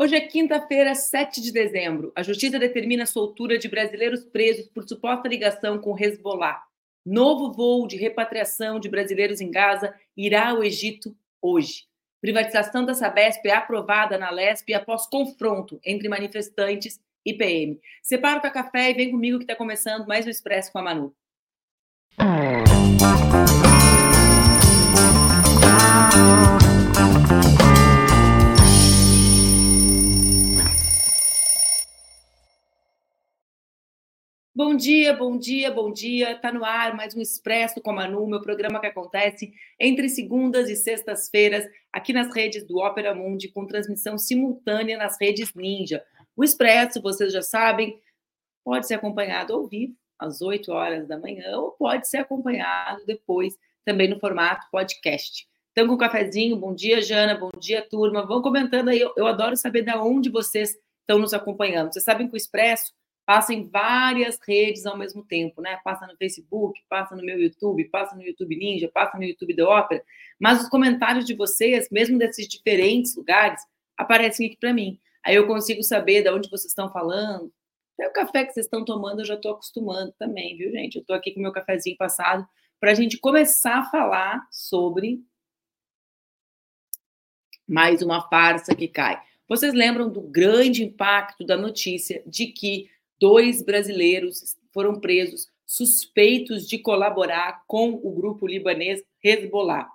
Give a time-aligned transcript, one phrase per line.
[0.00, 2.12] Hoje é quinta-feira, 7 de dezembro.
[2.14, 6.62] A justiça determina a soltura de brasileiros presos por suposta ligação com Hezbollah.
[7.04, 11.86] Novo voo de repatriação de brasileiros em Gaza irá ao Egito hoje.
[12.20, 17.80] Privatização da Sabesp é aprovada na Lesp após confronto entre manifestantes e PM.
[18.00, 20.82] Separa o teu café e vem comigo que está começando mais um Expresso com a
[20.82, 21.12] Manu.
[34.58, 36.36] Bom dia, bom dia, bom dia.
[36.36, 40.68] Tá no ar mais um Expresso com a Manu, meu programa que acontece entre segundas
[40.68, 46.04] e sextas-feiras aqui nas redes do Ópera Mundi, com transmissão simultânea nas redes Ninja.
[46.34, 48.00] O Expresso, vocês já sabem,
[48.64, 53.56] pode ser acompanhado ao vivo às 8 horas da manhã ou pode ser acompanhado depois
[53.84, 55.46] também no formato podcast.
[55.70, 58.26] Então, com um cafezinho, bom dia, Jana, bom dia, turma.
[58.26, 61.92] Vão comentando aí, eu, eu adoro saber de onde vocês estão nos acompanhando.
[61.92, 62.92] Vocês sabem que o Expresso
[63.28, 65.78] passa em várias redes ao mesmo tempo, né?
[65.84, 69.68] Passa no Facebook, passa no meu YouTube, passa no YouTube Ninja, passa no YouTube da
[69.68, 70.02] Ópera,
[70.40, 73.60] mas os comentários de vocês, mesmo desses diferentes lugares,
[73.98, 74.98] aparecem aqui para mim.
[75.22, 77.52] Aí eu consigo saber de onde vocês estão falando.
[77.98, 80.96] Até o café que vocês estão tomando eu já estou acostumando também, viu, gente?
[80.96, 82.48] Eu estou aqui com meu cafezinho passado
[82.80, 85.22] para a gente começar a falar sobre
[87.68, 89.22] mais uma farsa que cai.
[89.46, 92.88] Vocês lembram do grande impacto da notícia de que
[93.20, 99.88] dois brasileiros foram presos suspeitos de colaborar com o grupo libanês Hezbollah.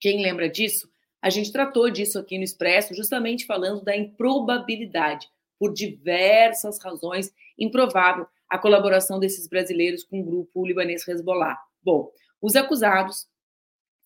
[0.00, 0.88] Quem lembra disso?
[1.20, 8.26] A gente tratou disso aqui no Expresso, justamente falando da improbabilidade, por diversas razões, improvável
[8.48, 11.58] a colaboração desses brasileiros com o grupo libanês Hezbollah.
[11.82, 13.26] Bom, os acusados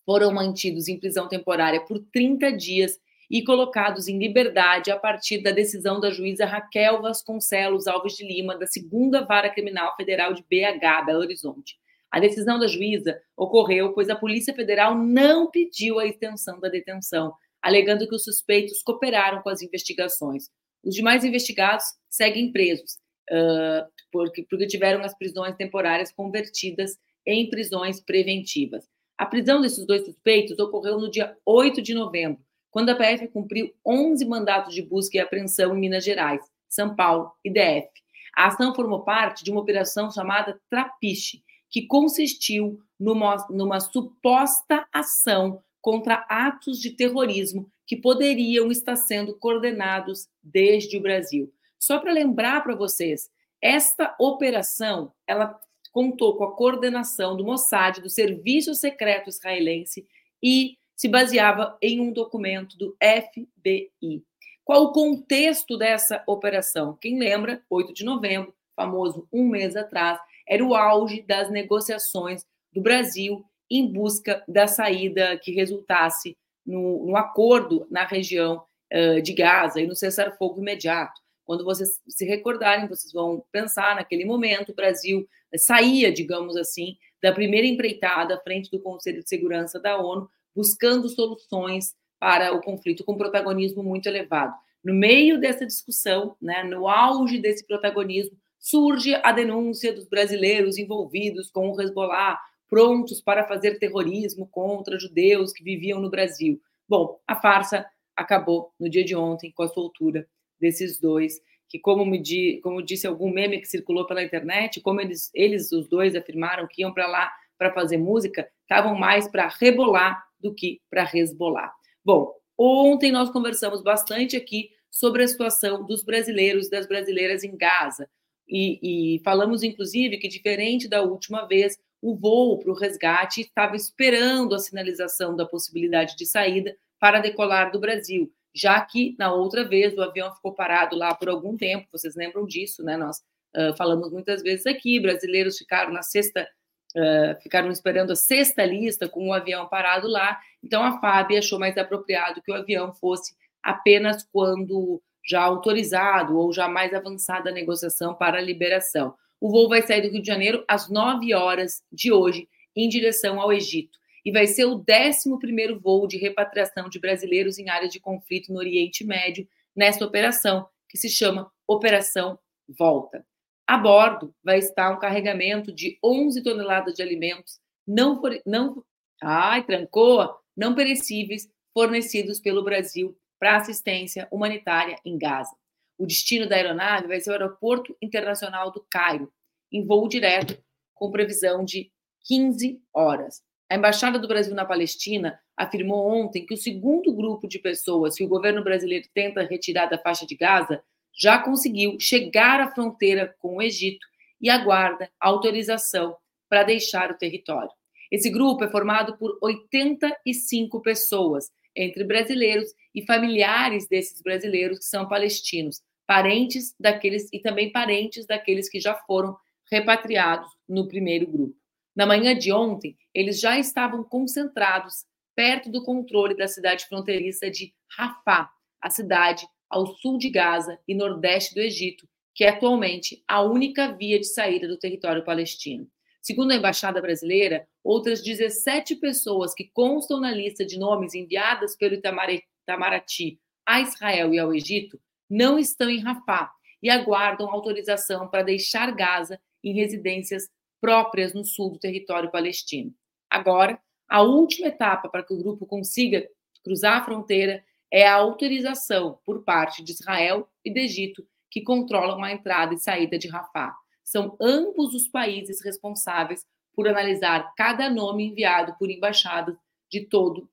[0.05, 2.99] foram mantidos em prisão temporária por 30 dias
[3.31, 8.57] e colocados em liberdade a partir da decisão da juíza Raquel Vasconcelos Alves de Lima,
[8.57, 11.79] da segunda vara criminal federal de BH, Belo Horizonte.
[12.11, 17.33] A decisão da juíza ocorreu pois a Polícia Federal não pediu a extensão da detenção,
[17.61, 20.49] alegando que os suspeitos cooperaram com as investigações.
[20.83, 22.95] Os demais investigados seguem presos,
[23.31, 28.89] uh, porque, porque tiveram as prisões temporárias convertidas em prisões preventivas.
[29.17, 33.71] A prisão desses dois suspeitos ocorreu no dia 8 de novembro, quando a PF cumpriu
[33.85, 37.89] 11 mandatos de busca e apreensão em Minas Gerais, São Paulo e DF.
[38.33, 45.61] A ação formou parte de uma operação chamada Trapiche, que consistiu numa, numa suposta ação
[45.81, 51.51] contra atos de terrorismo que poderiam estar sendo coordenados desde o Brasil.
[51.77, 53.29] Só para lembrar para vocês,
[53.61, 55.59] esta operação ela
[55.91, 60.07] contou com a coordenação do Mossad, do Serviço Secreto Israelense
[60.41, 64.23] e se baseava em um documento do FBI.
[64.63, 66.95] Qual o contexto dessa operação?
[67.01, 72.81] Quem lembra, 8 de novembro, famoso um mês atrás, era o auge das negociações do
[72.81, 78.63] Brasil em busca da saída que resultasse no, no acordo na região
[78.93, 81.19] uh, de Gaza e no cessar-fogo imediato.
[81.43, 87.31] Quando vocês se recordarem, vocês vão pensar naquele momento, o Brasil saía, digamos assim, da
[87.31, 93.03] primeira empreitada à frente do Conselho de Segurança da ONU buscando soluções para o conflito
[93.03, 94.53] com protagonismo muito elevado.
[94.83, 101.49] No meio dessa discussão, né, no auge desse protagonismo, surge a denúncia dos brasileiros envolvidos
[101.49, 106.61] com o Hezbollah, prontos para fazer terrorismo contra judeus que viviam no Brasil.
[106.87, 107.85] Bom, a farsa
[108.15, 110.27] acabou no dia de ontem com a soltura
[110.59, 115.01] desses dois, que como, me di, como disse algum meme que circulou pela internet, como
[115.01, 119.47] eles, eles os dois afirmaram que iam para lá para fazer música, estavam mais para
[119.47, 121.73] rebolar do que para resbolar.
[122.03, 127.55] Bom, ontem nós conversamos bastante aqui sobre a situação dos brasileiros e das brasileiras em
[127.55, 128.09] Gaza.
[128.47, 133.75] E, e falamos, inclusive, que, diferente da última vez, o voo para o resgate estava
[133.75, 139.63] esperando a sinalização da possibilidade de saída para decolar do Brasil, já que, na outra
[139.63, 142.97] vez, o avião ficou parado lá por algum tempo, vocês lembram disso, né?
[142.97, 143.17] Nós
[143.55, 146.47] uh, falamos muitas vezes aqui, brasileiros ficaram na sexta
[146.95, 150.39] Uh, ficaram esperando a sexta lista com o avião parado lá.
[150.63, 153.33] Então a FAB achou mais apropriado que o avião fosse
[153.63, 159.13] apenas quando já autorizado ou já mais avançada a negociação para a liberação.
[159.39, 163.39] O voo vai sair do Rio de Janeiro às 9 horas de hoje, em direção
[163.39, 163.97] ao Egito.
[164.23, 168.59] E vai ser o 11 voo de repatriação de brasileiros em áreas de conflito no
[168.59, 173.25] Oriente Médio, nessa operação, que se chama Operação Volta.
[173.67, 178.83] A bordo vai estar um carregamento de 11 toneladas de alimentos não, não
[179.21, 185.55] ai, trancou, não perecíveis fornecidos pelo Brasil para assistência humanitária em Gaza.
[185.97, 189.31] O destino da aeronave vai ser o Aeroporto Internacional do Cairo,
[189.71, 190.57] em voo direto,
[190.93, 191.91] com previsão de
[192.25, 193.41] 15 horas.
[193.69, 198.23] A Embaixada do Brasil na Palestina afirmou ontem que o segundo grupo de pessoas que
[198.23, 203.57] o governo brasileiro tenta retirar da faixa de Gaza já conseguiu chegar à fronteira com
[203.57, 204.05] o Egito
[204.39, 206.15] e aguarda autorização
[206.49, 207.71] para deixar o território.
[208.11, 215.07] Esse grupo é formado por 85 pessoas, entre brasileiros e familiares desses brasileiros que são
[215.07, 219.37] palestinos, parentes daqueles e também parentes daqueles que já foram
[219.71, 221.55] repatriados no primeiro grupo.
[221.95, 227.73] Na manhã de ontem, eles já estavam concentrados perto do controle da cidade fronteiriça de
[227.97, 228.49] Rafah,
[228.81, 233.93] a cidade ao sul de Gaza e nordeste do Egito, que é atualmente a única
[233.93, 235.87] via de saída do território palestino.
[236.21, 241.95] Segundo a embaixada brasileira, outras 17 pessoas que constam na lista de nomes enviadas pelo
[241.95, 246.51] Itamaraty a Israel e ao Egito não estão em Rafah
[246.83, 252.93] e aguardam autorização para deixar Gaza em residências próprias no sul do território palestino.
[253.29, 253.79] Agora,
[254.09, 256.27] a última etapa para que o grupo consiga
[256.63, 262.23] cruzar a fronteira é a autorização por parte de Israel e do Egito, que controlam
[262.23, 263.75] a entrada e saída de Rafah.
[264.03, 269.55] São ambos os países responsáveis por analisar cada nome enviado por embaixadas
[269.89, 270.49] de todo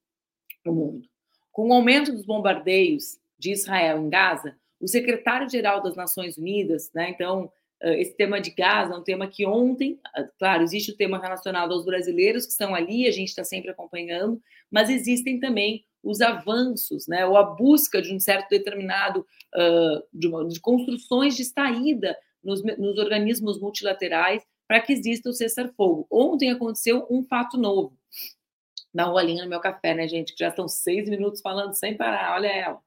[0.67, 1.09] o mundo.
[1.53, 7.11] Com o aumento dos bombardeios de Israel em Gaza, o secretário-geral das Nações Unidas, né,
[7.11, 10.01] então, esse tema de Gaza é um tema que ontem,
[10.39, 14.43] claro, existe o tema relacionado aos brasileiros que estão ali, a gente está sempre acompanhando,
[14.69, 20.29] mas existem também os avanços, né, ou a busca de um certo determinado, uh, de,
[20.29, 26.07] uma, de, construções de saída nos, nos organismos multilaterais para que exista o cessar-fogo.
[26.11, 27.97] Ontem aconteceu um fato novo.
[28.93, 30.33] Dá uma olhinha no meu café, né, gente?
[30.33, 32.35] Que já estão seis minutos falando sem parar.
[32.35, 32.81] Olha ela.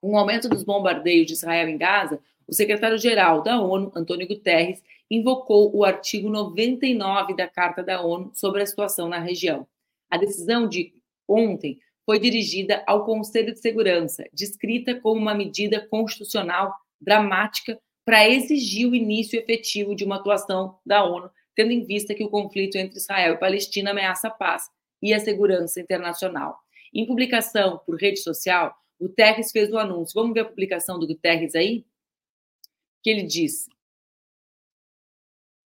[0.00, 4.82] Com o aumento dos bombardeios de Israel em Gaza, o secretário-geral da ONU, Antônio Guterres,
[5.10, 9.66] invocou o artigo 99 da Carta da ONU sobre a situação na região.
[10.10, 10.92] A decisão de
[11.28, 18.86] ontem foi dirigida ao Conselho de Segurança, descrita como uma medida constitucional dramática para exigir
[18.88, 22.98] o início efetivo de uma atuação da ONU, tendo em vista que o conflito entre
[22.98, 24.70] Israel e Palestina ameaça a paz
[25.02, 26.58] e a segurança internacional.
[26.92, 30.14] Em publicação por rede social, Guterres fez o anúncio.
[30.14, 31.84] Vamos ver a publicação do Guterres aí?
[33.02, 33.66] Que ele diz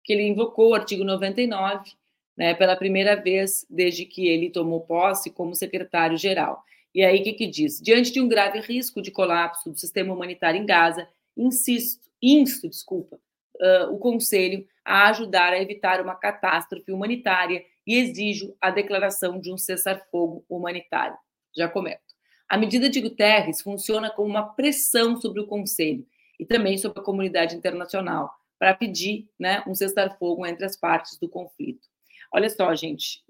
[0.03, 1.91] que ele invocou o artigo 99
[2.37, 6.63] né, pela primeira vez desde que ele tomou posse como secretário-geral.
[6.93, 7.79] E aí, o que, que diz?
[7.79, 11.07] Diante de um grave risco de colapso do sistema humanitário em Gaza,
[11.37, 13.17] insisto, insto, desculpa,
[13.61, 19.51] uh, o Conselho a ajudar a evitar uma catástrofe humanitária e exijo a declaração de
[19.51, 21.17] um cessar-fogo humanitário.
[21.55, 22.01] Já comento.
[22.49, 26.05] A medida de Guterres funciona como uma pressão sobre o Conselho
[26.39, 31.29] e também sobre a comunidade internacional para pedir né, um cessar-fogo entre as partes do
[31.29, 31.87] conflito.
[32.31, 33.23] Olha só, gente,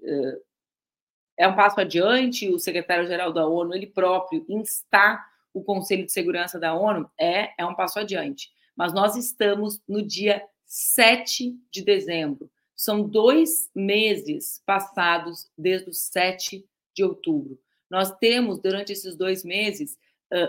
[1.36, 2.48] é um passo adiante.
[2.48, 7.66] O secretário-geral da ONU, ele próprio, instar o Conselho de Segurança da ONU, é, é
[7.66, 8.50] um passo adiante.
[8.76, 12.50] Mas nós estamos no dia 7 de dezembro.
[12.74, 17.58] São dois meses passados desde o 7 de outubro.
[17.90, 19.98] Nós temos, durante esses dois meses,
[20.32, 20.48] uh,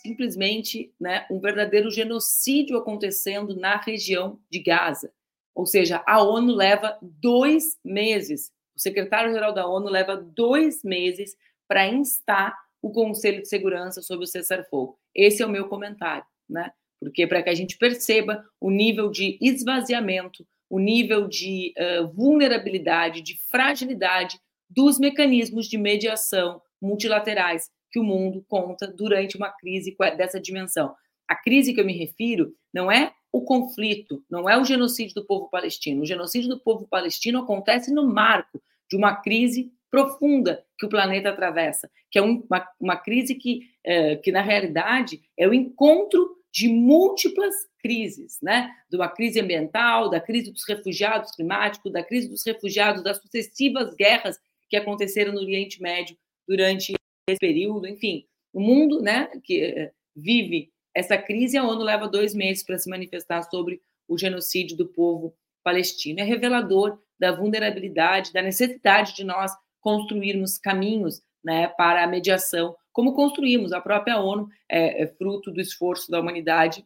[0.00, 5.12] simplesmente né, um verdadeiro genocídio acontecendo na região de Gaza.
[5.56, 11.34] Ou seja, a ONU leva dois meses, o secretário-geral da ONU leva dois meses
[11.66, 14.98] para instar o Conselho de Segurança sobre o cessar-fogo.
[15.14, 16.70] Esse é o meu comentário, né?
[17.00, 23.22] Porque para que a gente perceba o nível de esvaziamento, o nível de uh, vulnerabilidade,
[23.22, 30.38] de fragilidade dos mecanismos de mediação multilaterais que o mundo conta durante uma crise dessa
[30.38, 30.94] dimensão.
[31.26, 35.26] A crise que eu me refiro não é o conflito, não é o genocídio do
[35.26, 36.02] povo palestino.
[36.02, 41.30] O genocídio do povo palestino acontece no marco de uma crise profunda que o planeta
[41.30, 46.68] atravessa, que é uma, uma crise que, é, que, na realidade, é o encontro de
[46.68, 48.70] múltiplas crises, né?
[48.90, 53.94] De uma crise ambiental, da crise dos refugiados climáticos, da crise dos refugiados, das sucessivas
[53.94, 54.38] guerras
[54.68, 56.16] que aconteceram no Oriente Médio
[56.48, 56.94] durante
[57.28, 62.34] esse período, enfim, o mundo, né, que eh, vive essa crise, a ONU leva dois
[62.34, 66.20] meses para se manifestar sobre o genocídio do povo palestino.
[66.20, 73.12] É revelador da vulnerabilidade, da necessidade de nós construirmos caminhos né, para a mediação, como
[73.12, 76.82] construímos a própria ONU, é, é fruto do esforço da humanidade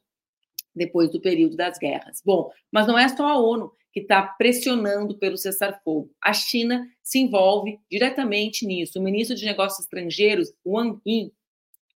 [0.75, 2.21] depois do período das guerras.
[2.27, 6.11] Bom, mas não é só a ONU que está pressionando pelo cessar-fogo.
[6.21, 8.99] A China se envolve diretamente nisso.
[8.99, 11.33] O ministro de Negócios Estrangeiros, Wang Yi,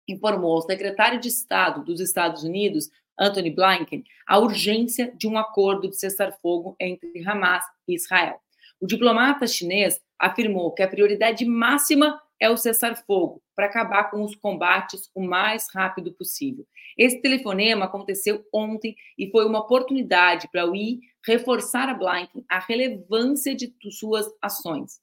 [0.08, 2.90] informou ao secretário de Estado dos Estados Unidos,
[3.20, 8.40] Anthony Blinken, a urgência de um acordo de cessar-fogo entre Hamas e Israel.
[8.80, 14.36] O diplomata chinês afirmou que a prioridade máxima é o cessar-fogo, para acabar com os
[14.36, 16.66] combates o mais rápido possível.
[16.98, 22.58] Esse telefonema aconteceu ontem e foi uma oportunidade para o I reforçar a Blinken a
[22.58, 25.00] relevância de suas ações.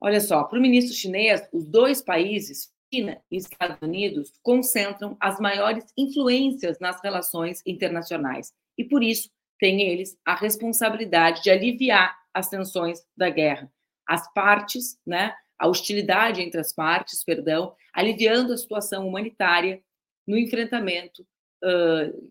[0.00, 5.40] Olha só, para o ministro chinês, os dois países, China e Estados Unidos, concentram as
[5.40, 12.48] maiores influências nas relações internacionais e, por isso, têm eles a responsabilidade de aliviar as
[12.48, 13.72] tensões da guerra.
[14.06, 19.82] As partes, né, a hostilidade entre as partes, perdão, aliviando a situação humanitária
[20.26, 21.26] no enfrentamento,
[21.62, 22.30] uh,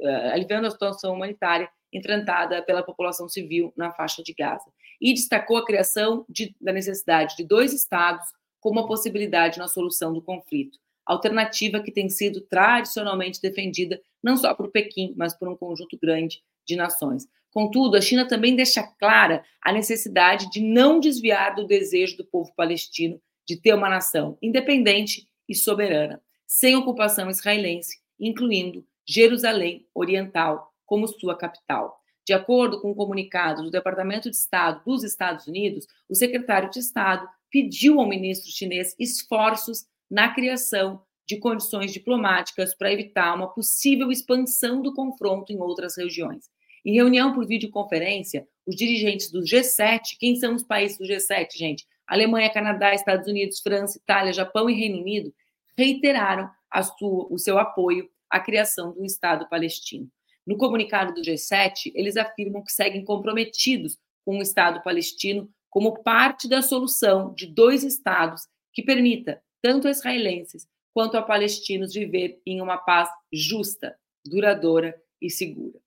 [0.00, 4.64] uh, aliviando a situação humanitária enfrentada pela população civil na faixa de Gaza.
[5.00, 8.26] E destacou a criação de, da necessidade de dois estados
[8.62, 14.54] como uma possibilidade na solução do conflito, alternativa que tem sido tradicionalmente defendida não só
[14.54, 17.26] por Pequim, mas por um conjunto grande de nações.
[17.50, 22.54] Contudo, a China também deixa clara a necessidade de não desviar do desejo do povo
[22.54, 31.08] palestino de ter uma nação independente e soberana, sem ocupação israelense, incluindo Jerusalém Oriental como
[31.08, 32.00] sua capital.
[32.24, 36.70] De acordo com o um comunicado do Departamento de Estado dos Estados Unidos, o secretário
[36.70, 43.52] de Estado pediu ao ministro chinês esforços na criação de condições diplomáticas para evitar uma
[43.52, 46.50] possível expansão do confronto em outras regiões.
[46.84, 51.86] Em reunião por videoconferência, os dirigentes do G7, quem são os países do G7, gente?
[52.06, 55.32] Alemanha, Canadá, Estados Unidos, França, Itália, Japão e Reino Unido,
[55.76, 56.50] reiteraram
[56.98, 60.10] sua, o seu apoio à criação do Estado palestino.
[60.44, 66.46] No comunicado do G7, eles afirmam que seguem comprometidos com o Estado palestino como parte
[66.46, 72.60] da solução de dois Estados que permita tanto a israelenses quanto a palestinos viver em
[72.60, 75.80] uma paz justa, duradoura e segura.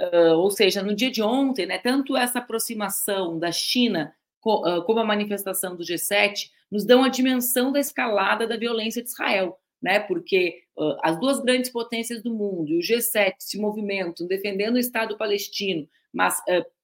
[0.00, 4.82] Uh, ou seja, no dia de ontem, né, tanto essa aproximação da China co, uh,
[4.82, 9.56] como a manifestação do G7 nos dão a dimensão da escalada da violência de Israel,
[9.80, 14.74] né, porque uh, as duas grandes potências do mundo e o G7 se movimentam defendendo
[14.74, 16.42] o Estado palestino, mas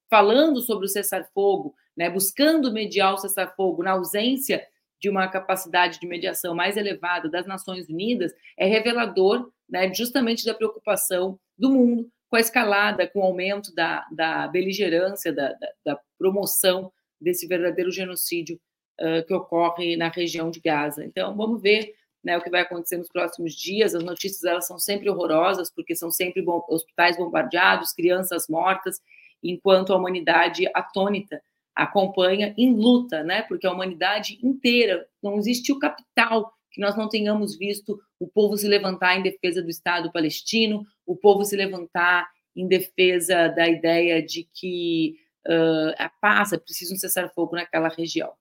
[0.08, 4.66] falando sobre o cessar-fogo, né, buscando mediar o cessar-fogo na ausência
[5.00, 10.54] de uma capacidade de mediação mais elevada das Nações Unidas, é revelador né, justamente da
[10.54, 16.00] preocupação do mundo com a escalada, com o aumento da, da beligerância, da, da, da
[16.18, 18.60] promoção desse verdadeiro genocídio
[19.00, 21.04] uh, que ocorre na região de Gaza.
[21.04, 23.94] Então, vamos ver né, o que vai acontecer nos próximos dias.
[23.94, 29.00] As notícias elas são sempre horrorosas, porque são sempre bom, hospitais bombardeados, crianças mortas,
[29.42, 31.40] enquanto a humanidade atônita
[31.76, 33.42] acompanha em luta, né?
[33.42, 38.56] Porque a humanidade inteira não existe o capital que nós não tenhamos visto o povo
[38.56, 44.22] se levantar em defesa do Estado palestino, o povo se levantar em defesa da ideia
[44.22, 45.16] de que
[45.46, 48.32] uh, a paz é preciso um cessar-fogo naquela região.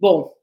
[0.00, 0.34] Bom,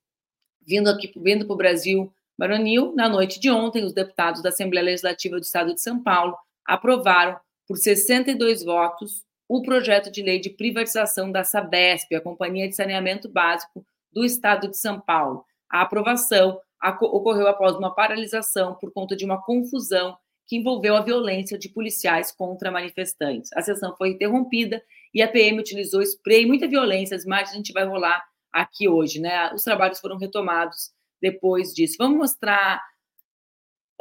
[0.66, 4.86] vindo aqui vindo para o Brasil Baronil, na noite de ontem, os deputados da Assembleia
[4.86, 10.50] Legislativa do Estado de São Paulo aprovaram por 62 votos o projeto de lei de
[10.50, 15.46] privatização da Sabesp, a Companhia de Saneamento Básico do Estado de São Paulo.
[15.70, 16.60] A aprovação
[17.02, 22.32] ocorreu após uma paralisação por conta de uma confusão que envolveu a violência de policiais
[22.32, 23.52] contra manifestantes.
[23.54, 24.82] A sessão foi interrompida
[25.14, 27.16] e a PM utilizou spray muita violência.
[27.16, 28.24] As imagens a gente vai rolar
[28.54, 29.52] aqui hoje, né?
[29.54, 31.96] Os trabalhos foram retomados depois disso.
[31.98, 32.80] Vamos mostrar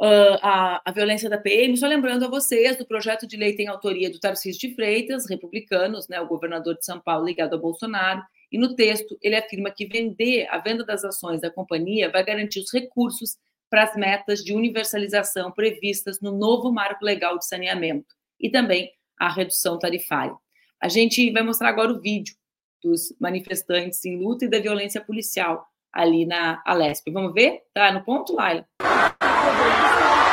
[0.01, 1.75] uh, a, a violência da PM.
[1.77, 6.07] Só lembrando a vocês, o projeto de lei tem autoria do Tarcísio de Freitas, republicanos,
[6.07, 8.21] né, o governador de São Paulo ligado a Bolsonaro,
[8.51, 12.59] e no texto ele afirma que vender a venda das ações da companhia vai garantir
[12.59, 13.37] os recursos
[13.69, 18.07] para as metas de universalização previstas no novo marco legal de saneamento
[18.39, 20.35] e também a redução tarifária.
[20.81, 22.35] A gente vai mostrar agora o vídeo
[22.83, 27.09] dos manifestantes em luta e da violência policial ali na Alesp.
[27.11, 27.61] Vamos ver?
[27.73, 28.65] Tá no ponto, Laila?
[29.45, 30.24] Thank you.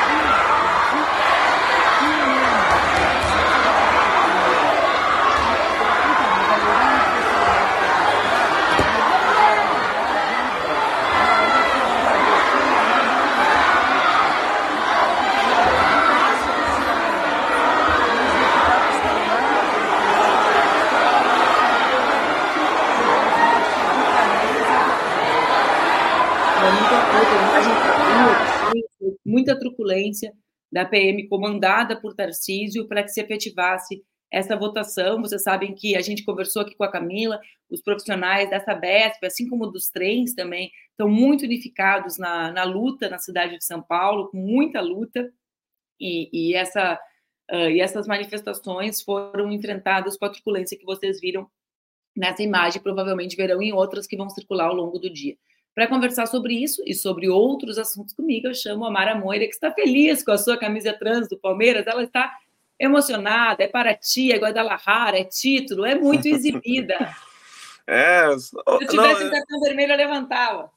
[29.43, 30.33] Muita truculência
[30.71, 35.21] da PM comandada por Tarcísio para que se efetivasse essa votação.
[35.21, 39.49] Vocês sabem que a gente conversou aqui com a Camila, os profissionais dessa BESP, assim
[39.49, 44.31] como dos trens também, estão muito unificados na, na luta na cidade de São Paulo,
[44.31, 45.31] com muita luta,
[46.01, 46.99] e, e essa,
[47.51, 51.51] uh, e essas manifestações foram enfrentadas com a truculência que vocês viram
[52.17, 55.37] nessa imagem, provavelmente verão em outras que vão circular ao longo do dia.
[55.75, 59.55] Para conversar sobre isso e sobre outros assuntos comigo, eu chamo a Mara Moira, que
[59.55, 61.87] está feliz com a sua camisa trans do Palmeiras.
[61.87, 62.31] Ela está
[62.79, 66.95] emocionada, é para ti, é Guadalajara, é título, é muito exibida.
[67.87, 70.71] é, Se eu tivesse não, cartão vermelho, eu levantava.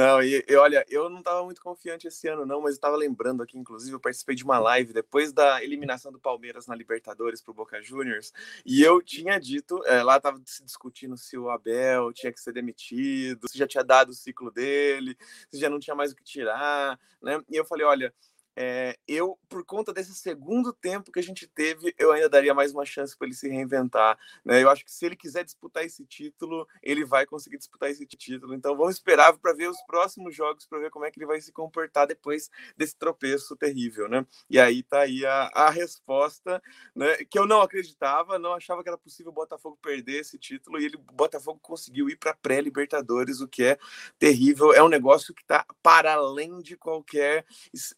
[0.00, 3.42] Não, e, e, olha, eu não estava muito confiante esse ano, não, mas estava lembrando
[3.42, 7.50] aqui, inclusive, eu participei de uma live depois da eliminação do Palmeiras na Libertadores para
[7.50, 8.32] o Boca Juniors,
[8.64, 12.54] e eu tinha dito, é, lá estava se discutindo se o Abel tinha que ser
[12.54, 15.18] demitido, se já tinha dado o ciclo dele,
[15.50, 17.38] se já não tinha mais o que tirar, né?
[17.50, 18.14] E eu falei, olha,
[18.56, 22.72] é, eu, por conta desse segundo tempo que a gente teve, eu ainda daria mais
[22.72, 24.18] uma chance para ele se reinventar.
[24.44, 24.62] Né?
[24.62, 28.54] Eu acho que se ele quiser disputar esse título, ele vai conseguir disputar esse título.
[28.54, 31.40] Então vamos esperar para ver os próximos jogos, para ver como é que ele vai
[31.40, 34.08] se comportar depois desse tropeço terrível.
[34.08, 34.26] Né?
[34.48, 36.62] E aí tá aí a, a resposta
[36.94, 37.24] né?
[37.24, 40.84] que eu não acreditava, não achava que era possível o Botafogo perder esse título, e
[40.84, 43.78] ele, o Botafogo conseguiu ir para pré-Libertadores, o que é
[44.18, 44.72] terrível.
[44.72, 47.44] É um negócio que está para além de qualquer.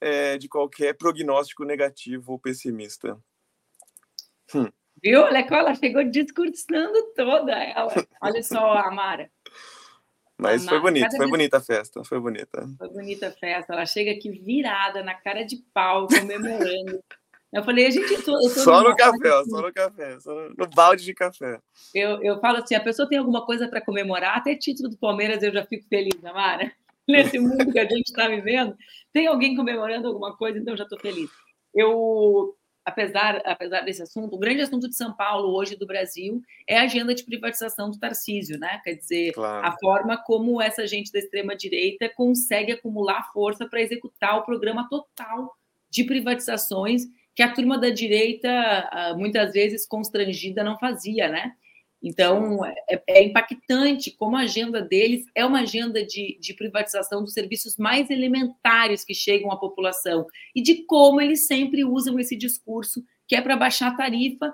[0.01, 3.19] É, de qualquer prognóstico negativo ou pessimista.
[4.55, 4.69] Hum.
[5.03, 5.23] Viu?
[5.23, 7.93] Olha ela chegou discursando toda ela.
[8.21, 9.31] Olha só, Amara.
[10.37, 12.69] Mas foi bonito, foi bonita a festa, foi bonita.
[12.77, 13.73] Foi bonita a festa.
[13.73, 17.03] Ela chega aqui virada, na cara de pau, comemorando.
[17.53, 18.13] Eu falei, a gente.
[18.13, 21.15] Eu tô, eu tô só no café, ó, só no café, só no balde de
[21.15, 21.61] café.
[21.95, 25.43] Eu, eu falo assim: a pessoa tem alguma coisa para comemorar, até título do Palmeiras
[25.43, 26.73] eu já fico feliz, Amara.
[27.07, 28.77] Nesse mundo que a gente está vivendo,
[29.12, 31.31] tem alguém comemorando alguma coisa, então já estou feliz.
[31.75, 36.78] Eu, apesar, apesar desse assunto, o grande assunto de São Paulo hoje do Brasil é
[36.78, 38.81] a agenda de privatização do Tarcísio, né?
[38.85, 39.66] Quer dizer, claro.
[39.66, 44.88] a forma como essa gente da extrema direita consegue acumular força para executar o programa
[44.88, 45.57] total
[45.90, 47.03] de privatizações
[47.35, 51.53] que a turma da direita, ah, muitas vezes constrangida, não fazia, né?
[52.03, 57.33] Então, é, é, impactante como a agenda deles é uma agenda de, de, privatização dos
[57.33, 63.05] serviços mais elementares que chegam à população e de como eles sempre usam esse discurso
[63.29, 64.53] que é para baixar a tarifa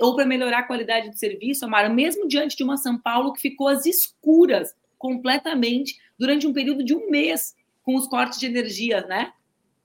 [0.00, 3.40] ou para melhorar a qualidade de serviço, Amara, mesmo diante de uma São Paulo que
[3.40, 9.04] ficou às escuras completamente durante um período de um mês com os cortes de energia,
[9.06, 9.32] né?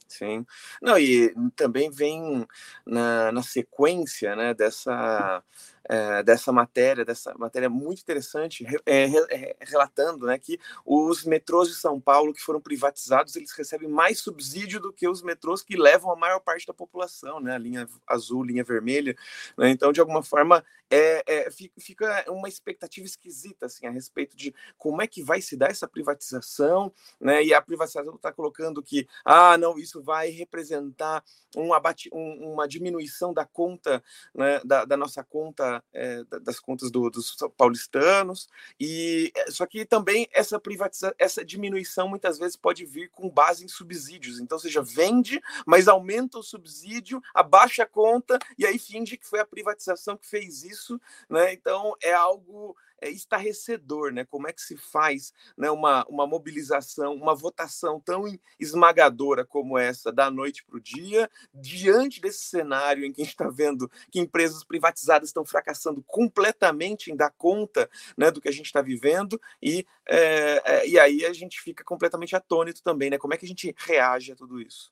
[0.08, 0.46] Sim.
[0.82, 2.46] Não, e também vem
[2.86, 5.44] na, na sequência né, dessa
[5.90, 11.74] é, dessa matéria, dessa matéria muito interessante, é, é, relatando né, que os metrôs de
[11.74, 16.12] São Paulo que foram privatizados, eles recebem mais subsídio do que os metrôs que levam
[16.12, 19.16] a maior parte da população, né, a linha azul, linha vermelha.
[19.58, 21.50] Né, então, de alguma forma, é, é,
[21.80, 25.88] fica uma expectativa esquisita assim, a respeito de como é que vai se dar essa
[25.88, 31.24] privatização, né, e a privatização está colocando que, ah, não, isso vai representar
[31.56, 34.04] um abate, um, uma diminuição da conta,
[34.36, 38.48] né, da, da nossa conta é, das contas do, dos paulistanos
[38.80, 43.64] e é, só que também essa privatização, essa diminuição muitas vezes pode vir com base
[43.64, 44.40] em subsídios.
[44.40, 49.40] Então, seja, vende, mas aumenta o subsídio, abaixa a conta e aí finge que foi
[49.40, 51.54] a privatização que fez isso, né?
[51.54, 54.26] Então é algo é estarrecedor, né?
[54.26, 58.26] Como é que se faz né, uma, uma mobilização, uma votação tão
[58.60, 63.34] esmagadora como essa, da noite para o dia, diante desse cenário em que a gente
[63.34, 68.54] está vendo que empresas privatizadas estão fracassando completamente em dar conta né, do que a
[68.54, 73.18] gente está vivendo, e, é, e aí a gente fica completamente atônito também, né?
[73.18, 74.92] Como é que a gente reage a tudo isso?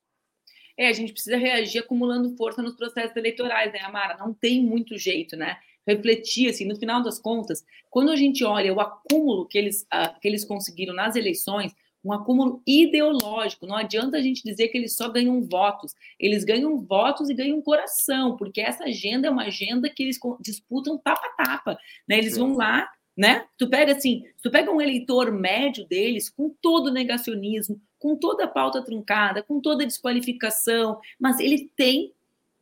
[0.78, 4.16] É, a gente precisa reagir acumulando força nos processos eleitorais, né, Amara?
[4.18, 5.58] Não tem muito jeito, né?
[5.88, 10.20] Refletir, assim, no final das contas, quando a gente olha o acúmulo que eles, uh,
[10.20, 11.74] que eles conseguiram nas eleições,
[12.04, 13.66] um acúmulo ideológico.
[13.66, 15.94] Não adianta a gente dizer que eles só ganham votos.
[16.20, 20.98] Eles ganham votos e ganham coração, porque essa agenda é uma agenda que eles disputam
[20.98, 21.78] tapa a tapa.
[22.08, 22.18] Né?
[22.18, 23.46] Eles vão lá, né?
[23.58, 28.46] Tu pega assim, tu pega um eleitor médio deles com todo o negacionismo, com toda
[28.46, 32.14] a pauta truncada, com toda a desqualificação, mas ele tem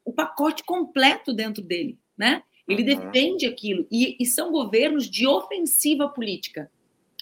[0.03, 2.41] o pacote completo dentro dele, né?
[2.67, 2.99] Ele uhum.
[3.11, 3.87] defende aquilo.
[3.91, 6.69] E, e, são governos de ofensiva política.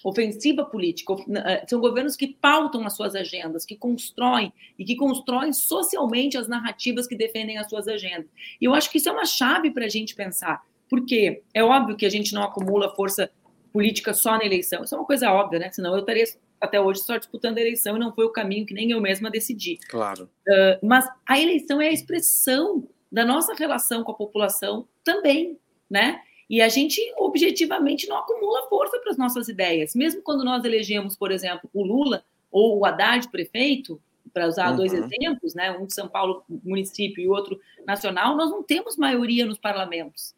[0.02, 1.14] Ofensiva política.
[1.14, 6.48] Eh, são governos que pautam as suas agendas, que constroem e que constroem socialmente as
[6.48, 8.26] narrativas que defendem as suas agendas.
[8.60, 10.62] E eu acho que isso é uma chave para a gente pensar.
[10.88, 13.30] Porque é óbvio que a gente não acumula força
[13.72, 14.84] política só na eleição.
[14.84, 15.72] Isso é uma coisa óbvia, né?
[15.72, 16.24] Senão eu estaria
[16.60, 19.30] até hoje só disputando a eleição e não foi o caminho que nem eu mesma
[19.30, 19.78] decidi.
[19.88, 20.30] Claro.
[20.46, 26.20] Uh, mas a eleição é a expressão da nossa relação com a população também, né?
[26.48, 29.94] E a gente objetivamente não acumula força para as nossas ideias.
[29.94, 34.00] Mesmo quando nós elegemos, por exemplo, o Lula ou o Haddad prefeito,
[34.32, 34.76] para usar uhum.
[34.76, 35.70] dois exemplos, né?
[35.72, 40.34] Um de São Paulo município e outro nacional, nós não temos maioria nos parlamentos.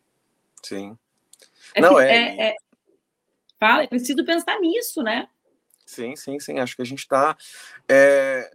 [0.63, 0.97] Sim.
[1.75, 2.57] É, não, é, é, é,
[3.59, 5.29] fala, é preciso pensar nisso, né?
[5.85, 6.59] Sim, sim, sim.
[6.59, 7.37] Acho que a gente está.
[7.89, 8.51] É,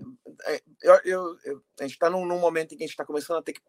[0.45, 3.06] é, eu, eu, eu, a gente está num, num, momento em que a gente está
[3.06, 3.62] começando a ter que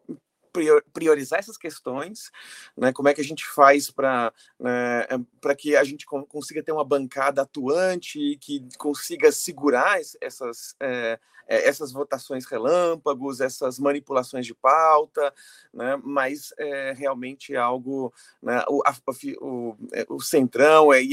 [0.93, 2.31] priorizar essas questões,
[2.77, 2.93] né?
[2.93, 5.05] Como é que a gente faz para né,
[5.41, 11.19] para que a gente consiga ter uma bancada atuante que consiga segurar essas é,
[11.53, 15.31] é, essas votações relâmpagos, essas manipulações de pauta,
[15.71, 15.99] né?
[16.03, 18.11] mas é, realmente algo,
[18.41, 18.63] né?
[18.67, 18.95] o, a,
[19.39, 21.03] o, é, o, centrão, é,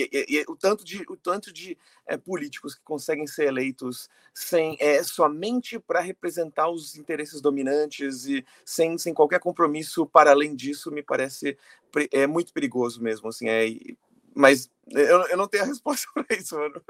[0.48, 1.76] o tanto de, o tanto de
[2.24, 9.14] políticos que conseguem ser eleitos sem somente para representar os interesses dominantes e sem, sem
[9.14, 11.56] qualquer compromisso para além disso, me parece
[12.12, 13.66] é muito perigoso mesmo, assim, é,
[14.40, 16.82] mas eu, eu não tenho a resposta para isso, mano.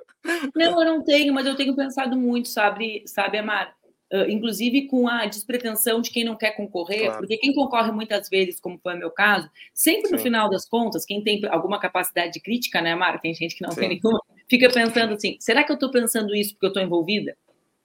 [0.54, 3.74] Não, eu não tenho, mas eu tenho pensado muito, sabe, sabe, Amar?
[4.12, 7.18] Uh, inclusive com a despretensão de quem não quer concorrer, claro.
[7.18, 10.16] porque quem concorre muitas vezes, como foi o meu caso, sempre Sim.
[10.16, 13.20] no final das contas, quem tem alguma capacidade de crítica, né, Amar?
[13.20, 13.80] Tem gente que não Sim.
[13.80, 17.36] tem nenhuma, fica pensando assim: será que eu estou pensando isso porque eu estou envolvida?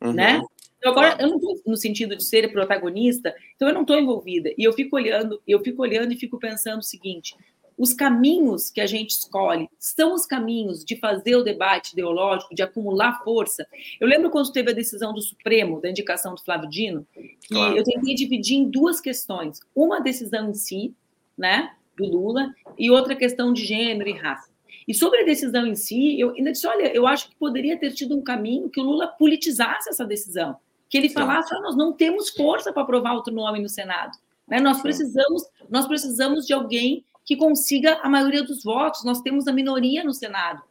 [0.02, 0.14] Uhum.
[0.14, 0.42] Né?
[0.80, 4.52] Então, agora, eu não estou no sentido de ser protagonista, então eu não estou envolvida.
[4.58, 7.36] E eu fico olhando, eu fico olhando e fico pensando o seguinte:
[7.78, 12.64] os caminhos que a gente escolhe são os caminhos de fazer o debate ideológico, de
[12.64, 13.68] acumular força.
[14.00, 17.78] Eu lembro quando teve a decisão do Supremo, da indicação do Flávio Dino, que claro.
[17.78, 19.60] eu tentei dividir em duas questões.
[19.76, 20.94] Uma decisão em si,
[21.38, 24.50] né, do Lula, e outra questão de gênero e raça.
[24.88, 27.92] E sobre a decisão em si, eu ainda disse, olha, eu acho que poderia ter
[27.92, 30.58] tido um caminho que o Lula politizasse essa decisão,
[30.88, 34.16] que ele falasse, ah, nós não temos força para aprovar outro nome no Senado.
[34.48, 34.60] Né?
[34.60, 39.04] Nós precisamos, nós precisamos de alguém que consiga a maioria dos votos.
[39.04, 40.62] Nós temos a minoria no Senado.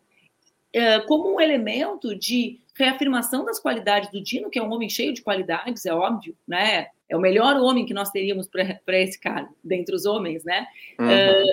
[0.72, 5.12] É, como um elemento de reafirmação das qualidades do Dino, que é um homem cheio
[5.12, 6.88] de qualidades, é óbvio, né?
[7.08, 10.66] É o melhor homem que nós teríamos para esse cargo, dentre os homens, né?
[10.98, 11.10] Uhum.
[11.10, 11.44] É,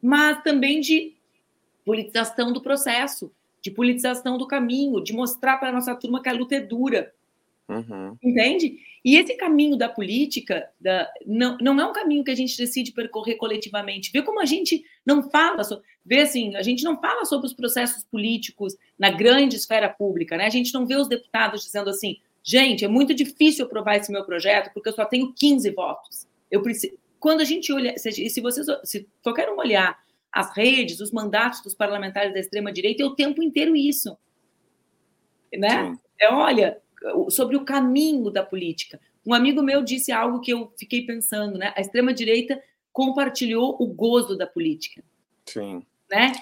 [0.00, 1.14] mas também de
[1.84, 6.32] politização do processo, de politização do caminho, de mostrar para a nossa turma que a
[6.32, 7.12] luta é dura.
[7.68, 8.16] Uhum.
[8.22, 8.78] Entende?
[9.04, 12.92] E esse caminho da política da, não, não é um caminho que a gente decide
[12.92, 14.12] percorrer coletivamente.
[14.12, 17.52] Vê como a gente não fala, so, vê assim, a gente não fala sobre os
[17.52, 20.46] processos políticos na grande esfera pública, né?
[20.46, 24.24] A gente não vê os deputados dizendo assim, gente, é muito difícil aprovar esse meu
[24.24, 26.28] projeto porque eu só tenho 15 votos.
[26.48, 26.96] Eu preciso.
[27.18, 29.98] Quando a gente olha, se, se vocês, se qualquer um olhar
[30.30, 34.16] as redes, os mandatos dos parlamentares da extrema direita, é o tempo inteiro isso,
[35.52, 35.92] né?
[35.92, 35.98] Sim.
[36.20, 36.80] É, olha,
[37.30, 39.00] sobre o caminho da política.
[39.26, 41.72] Um amigo meu disse algo que eu fiquei pensando, né?
[41.76, 42.62] A extrema direita
[42.92, 45.02] compartilhou o gozo da política.
[45.46, 45.82] Sim.
[46.10, 46.32] Né?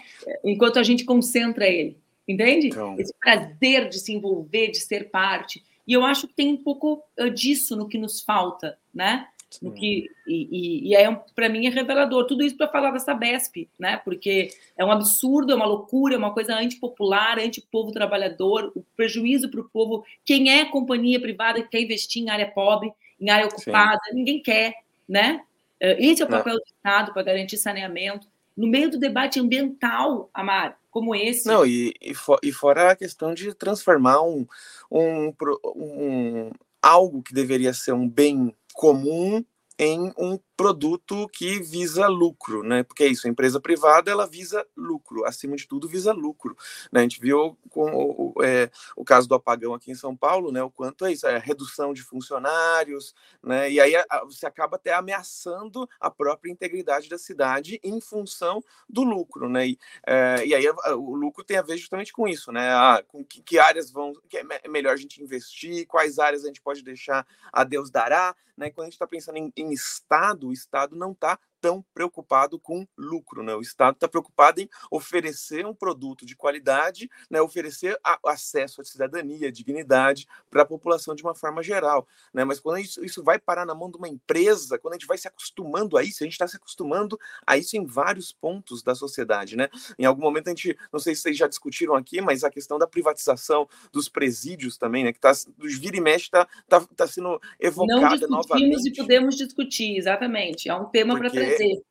[0.44, 1.96] Enquanto a gente concentra ele,
[2.26, 2.68] entende?
[2.68, 2.96] Então...
[2.98, 5.62] Esse prazer de se envolver, de ser parte.
[5.86, 7.02] E eu acho que tem um pouco
[7.34, 9.28] disso no que nos falta, né?
[9.60, 13.14] No que e, e, e é para mim é revelador tudo isso para falar dessa
[13.14, 13.96] Besp, né?
[14.04, 19.50] Porque é um absurdo, é uma loucura, é uma coisa antipopular, anti-povo trabalhador, o prejuízo
[19.50, 20.04] para o povo.
[20.24, 24.16] Quem é companhia privada que quer investir em área pobre, em área ocupada, Sim.
[24.16, 24.74] ninguém quer,
[25.08, 25.42] né?
[25.80, 26.60] É, esse é o papel Não.
[26.60, 28.28] do Estado para garantir saneamento.
[28.56, 31.46] No meio do debate ambiental, Amar, como esse.
[31.46, 34.46] Não, e, e, for, e fora a questão de transformar um,
[34.90, 35.32] um,
[35.74, 36.50] um
[36.82, 39.44] algo que deveria ser um bem comum
[39.78, 42.82] em um produto que visa lucro, né?
[42.82, 46.54] Porque é isso, a empresa privada ela visa lucro, acima de tudo visa lucro.
[46.92, 47.00] Né?
[47.00, 50.62] A gente viu com o, é, o caso do apagão aqui em São Paulo, né?
[50.62, 53.70] O quanto é isso, é a redução de funcionários, né?
[53.70, 59.02] E aí a, você acaba até ameaçando a própria integridade da cidade em função do
[59.02, 59.68] lucro, né?
[59.68, 62.68] E, é, e aí o lucro tem a ver justamente com isso, né?
[62.70, 66.48] Ah, com que, que áreas vão, que é melhor a gente investir, quais áreas a
[66.48, 68.70] gente pode deixar a Deus dará, né?
[68.70, 73.42] Quando a gente está pensando em, em Estado Estado não está tão preocupado com lucro,
[73.42, 73.54] né?
[73.54, 77.40] O Estado está preocupado em oferecer um produto de qualidade, né?
[77.40, 82.44] Oferecer a, acesso à cidadania, à dignidade para a população de uma forma geral, né?
[82.44, 85.18] Mas quando isso, isso vai parar na mão de uma empresa, quando a gente vai
[85.18, 88.94] se acostumando a isso, a gente está se acostumando a isso em vários pontos da
[88.94, 89.68] sociedade, né?
[89.98, 92.78] Em algum momento a gente, não sei se vocês já discutiram aqui, mas a questão
[92.78, 95.12] da privatização dos presídios também, né?
[95.12, 98.88] Que tá, dos vira e mexe está tá, tá sendo evocada não novamente.
[98.88, 100.68] e podemos discutir, exatamente.
[100.68, 101.82] É um tema para trazer easy.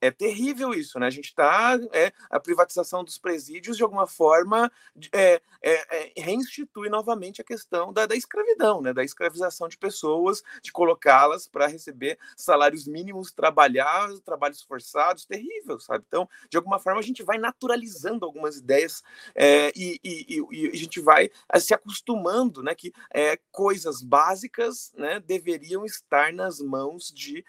[0.00, 1.06] É terrível isso, né?
[1.06, 4.70] A gente está é, a privatização dos presídios de alguma forma
[5.12, 10.42] é, é, é, reinstitui novamente a questão da, da escravidão, né, da escravização de pessoas,
[10.62, 16.04] de colocá-las para receber salários mínimos, trabalhar, trabalhos forçados, terrível, sabe?
[16.06, 19.02] Então, de alguma forma, a gente vai naturalizando algumas ideias
[19.34, 22.92] é, e, e, e, a gente vai é, se acostumando, né, que
[23.50, 27.44] coisas básicas, né, deveriam estar nas mãos de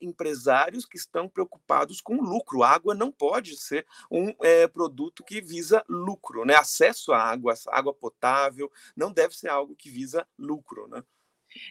[0.00, 2.62] empresários que estão preocupados com lucro.
[2.62, 6.54] A água não pode ser um é, produto que visa lucro, né?
[6.54, 11.02] Acesso à água, água potável, não deve ser algo que visa lucro, né?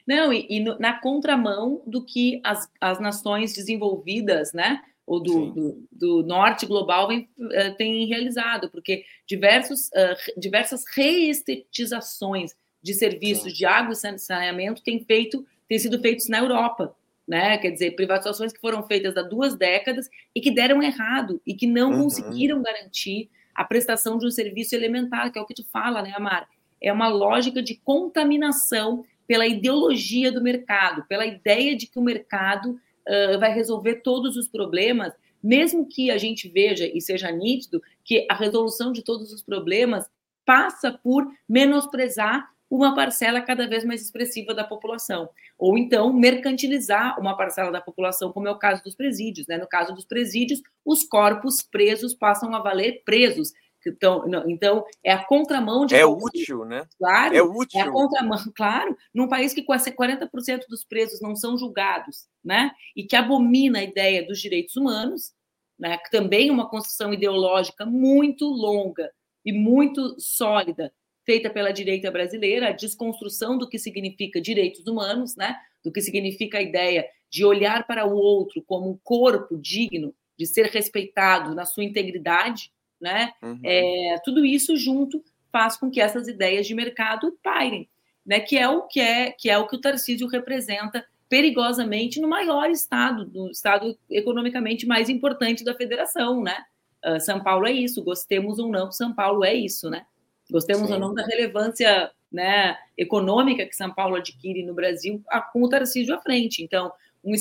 [0.05, 5.51] Não, e, e no, na contramão do que as, as nações desenvolvidas, né, ou do,
[5.51, 13.51] do, do, norte global vem, uh, tem realizado, porque diversos, uh, diversas reestetizações de serviços
[13.51, 13.57] Sim.
[13.57, 16.95] de água e saneamento têm, feito, têm sido feitos na Europa.
[17.29, 17.59] Né?
[17.59, 21.67] Quer dizer, privatizações que foram feitas há duas décadas e que deram errado e que
[21.67, 22.03] não uhum.
[22.05, 26.11] conseguiram garantir a prestação de um serviço elementar, que é o que tu fala, né,
[26.15, 26.49] Amar?
[26.81, 32.71] É uma lógica de contaminação pela ideologia do mercado, pela ideia de que o mercado
[32.71, 35.13] uh, vai resolver todos os problemas,
[35.43, 40.09] mesmo que a gente veja e seja nítido que a resolução de todos os problemas
[40.43, 45.29] passa por menosprezar uma parcela cada vez mais expressiva da população.
[45.59, 49.45] Ou então mercantilizar uma parcela da população, como é o caso dos presídios.
[49.45, 49.57] Né?
[49.57, 53.51] No caso dos presídios, os corpos presos passam a valer presos.
[53.85, 55.95] Então, então é a contramão de.
[55.95, 56.85] É útil, né?
[56.97, 57.35] Claro.
[57.35, 57.79] É útil.
[57.79, 58.97] É a contramão, claro.
[59.13, 62.71] Num país que quase 40% dos presos não são julgados, né?
[62.95, 65.33] E que abomina a ideia dos direitos humanos,
[65.77, 65.97] né?
[66.09, 69.11] Também é uma construção ideológica muito longa
[69.45, 70.93] e muito sólida
[71.29, 75.55] feita pela direita brasileira, a desconstrução do que significa direitos humanos, né?
[75.83, 80.47] do que significa a ideia de olhar para o outro como um corpo digno de
[80.47, 83.31] ser respeitado na sua integridade, né?
[83.43, 83.59] Uhum.
[83.63, 87.87] É, tudo isso junto faz com que essas ideias de mercado pairem,
[88.25, 88.39] né?
[88.39, 92.71] Que é o que é que é o que o Tarcísio representa perigosamente no maior
[92.71, 96.57] estado, no estado economicamente mais importante da federação, né?
[97.05, 100.07] Uh, São Paulo é isso, gostemos ou não, São Paulo é isso, né?
[100.49, 100.93] Gostemos Sim.
[100.93, 106.15] ou não da relevância né, econômica que São Paulo adquire no Brasil com o Tarcísio
[106.15, 106.63] à frente.
[106.63, 106.91] Então,
[107.23, 107.33] um,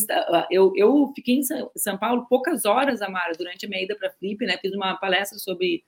[0.50, 4.12] eu, eu fiquei em São Paulo poucas horas, Amara, durante a minha ida para a
[4.12, 4.58] Flip, né?
[4.58, 5.84] Fiz uma palestra sobre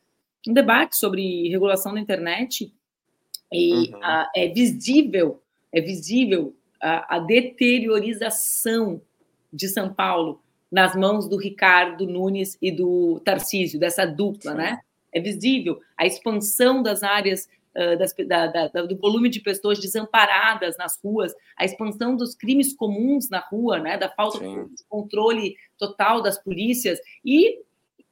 [0.48, 2.72] um debate sobre regulação da internet
[3.52, 4.00] e uhum.
[4.02, 9.02] a, é visível, é visível a, a, deteriorização
[9.52, 14.56] de São Paulo nas mãos do Ricardo Nunes e do Tarcísio, dessa dupla, Sim.
[14.56, 14.80] né?
[15.12, 20.76] É visível a expansão das áreas uh, das, da, da, do volume de pessoas desamparadas
[20.76, 24.66] nas ruas, a expansão dos crimes comuns na rua, né, da falta Sim.
[24.66, 27.60] de controle total das polícias e,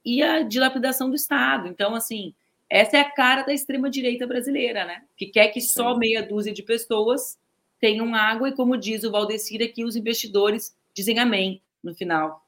[0.03, 1.67] e a dilapidação do Estado.
[1.67, 2.33] Então, assim,
[2.69, 6.63] essa é a cara da extrema-direita brasileira, né, que quer que só meia dúzia de
[6.63, 7.37] pessoas
[7.79, 12.45] tenham água e, como diz o Valdecir aqui, os investidores dizem amém no final.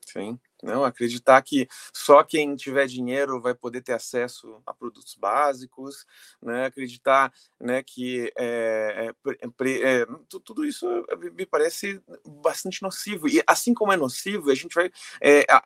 [0.00, 0.38] Sim.
[0.62, 6.06] Não acreditar que só quem tiver dinheiro vai poder ter acesso a produtos básicos,
[6.40, 6.66] né?
[6.66, 10.06] Acreditar, né, que é, é, é,
[10.44, 10.86] tudo isso
[11.34, 13.28] me parece bastante nocivo.
[13.28, 14.90] E assim como é nocivo, a gente vai,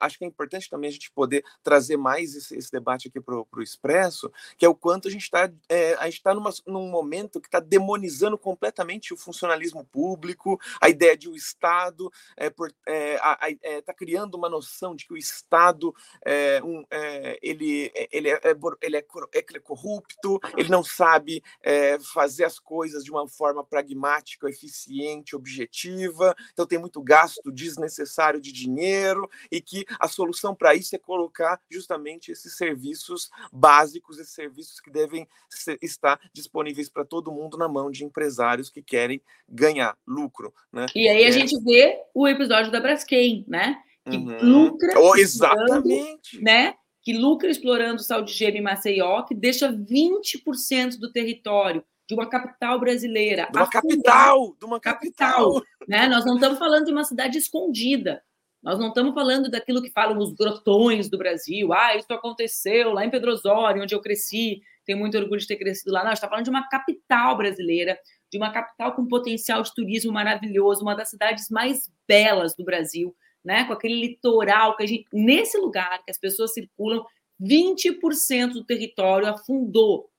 [0.00, 3.36] acho que é importante também a gente poder trazer mais esse, esse debate aqui para
[3.36, 5.50] o Expresso, que é o quanto a gente está,
[5.98, 11.28] a gente está num momento que está demonizando completamente o funcionalismo público, a ideia de
[11.28, 15.94] o Estado, está criando uma noção de que o Estado
[16.24, 18.40] é, um, é, ele, ele, é,
[18.82, 24.48] ele, é, é corrupto, ele não sabe é, fazer as coisas de uma forma pragmática,
[24.48, 30.94] eficiente, objetiva, então tem muito gasto desnecessário de dinheiro e que a solução para isso
[30.94, 37.32] é colocar justamente esses serviços básicos, esses serviços que devem ser, estar disponíveis para todo
[37.32, 40.52] mundo na mão de empresários que querem ganhar lucro.
[40.72, 40.86] Né?
[40.94, 41.32] E aí a é.
[41.32, 43.82] gente vê o episódio da Braskem, né?
[44.08, 44.38] Que uhum.
[44.42, 44.98] lucra.
[44.98, 46.40] Oh, exatamente.
[46.42, 46.74] Né?
[47.02, 52.14] Que lucra explorando o sal de gelo em Maceió, que deixa 20% do território de
[52.14, 53.48] uma capital brasileira.
[53.50, 55.54] De uma capital, de uma capital.
[55.54, 56.08] capital né?
[56.08, 58.22] Nós não estamos falando de uma cidade escondida.
[58.62, 61.72] Nós não estamos falando daquilo que falam os grotões do Brasil.
[61.72, 64.60] Ah, isso aconteceu lá em Pedro Osório, onde eu cresci.
[64.84, 66.00] Tenho muito orgulho de ter crescido lá.
[66.00, 67.98] Não, a gente está falando de uma capital brasileira,
[68.30, 73.14] de uma capital com potencial de turismo maravilhoso, uma das cidades mais belas do Brasil,
[73.46, 77.06] né, com aquele litoral que a gente, nesse lugar que as pessoas circulam,
[77.40, 80.10] 20% do território afundou.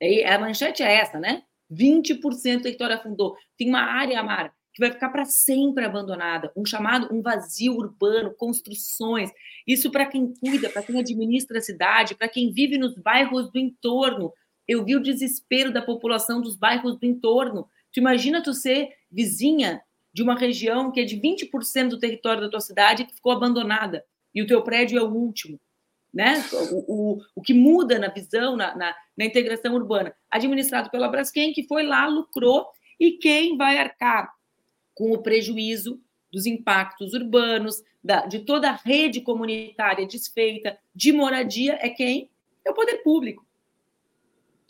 [0.00, 1.44] E a manchete é essa, né?
[1.72, 3.36] 20% do território afundou.
[3.56, 8.34] Tem uma área, Amara, que vai ficar para sempre abandonada, um chamado um vazio urbano,
[8.34, 9.30] construções.
[9.64, 13.58] Isso para quem cuida, para quem administra a cidade, para quem vive nos bairros do
[13.58, 14.32] entorno,
[14.66, 17.68] eu vi o desespero da população dos bairros do entorno.
[17.92, 19.80] Tu imagina tu ser vizinha
[20.14, 24.04] de uma região que é de 20% do território da tua cidade que ficou abandonada
[24.32, 25.58] e o teu prédio é o último.
[26.12, 26.44] Né?
[26.70, 31.52] O, o, o que muda na visão, na, na, na integração urbana, administrado pela Braskem,
[31.52, 32.68] que foi lá, lucrou,
[33.00, 34.32] e quem vai arcar
[34.94, 36.00] com o prejuízo
[36.32, 42.30] dos impactos urbanos, da, de toda a rede comunitária desfeita, de moradia, é quem?
[42.64, 43.44] É o poder público.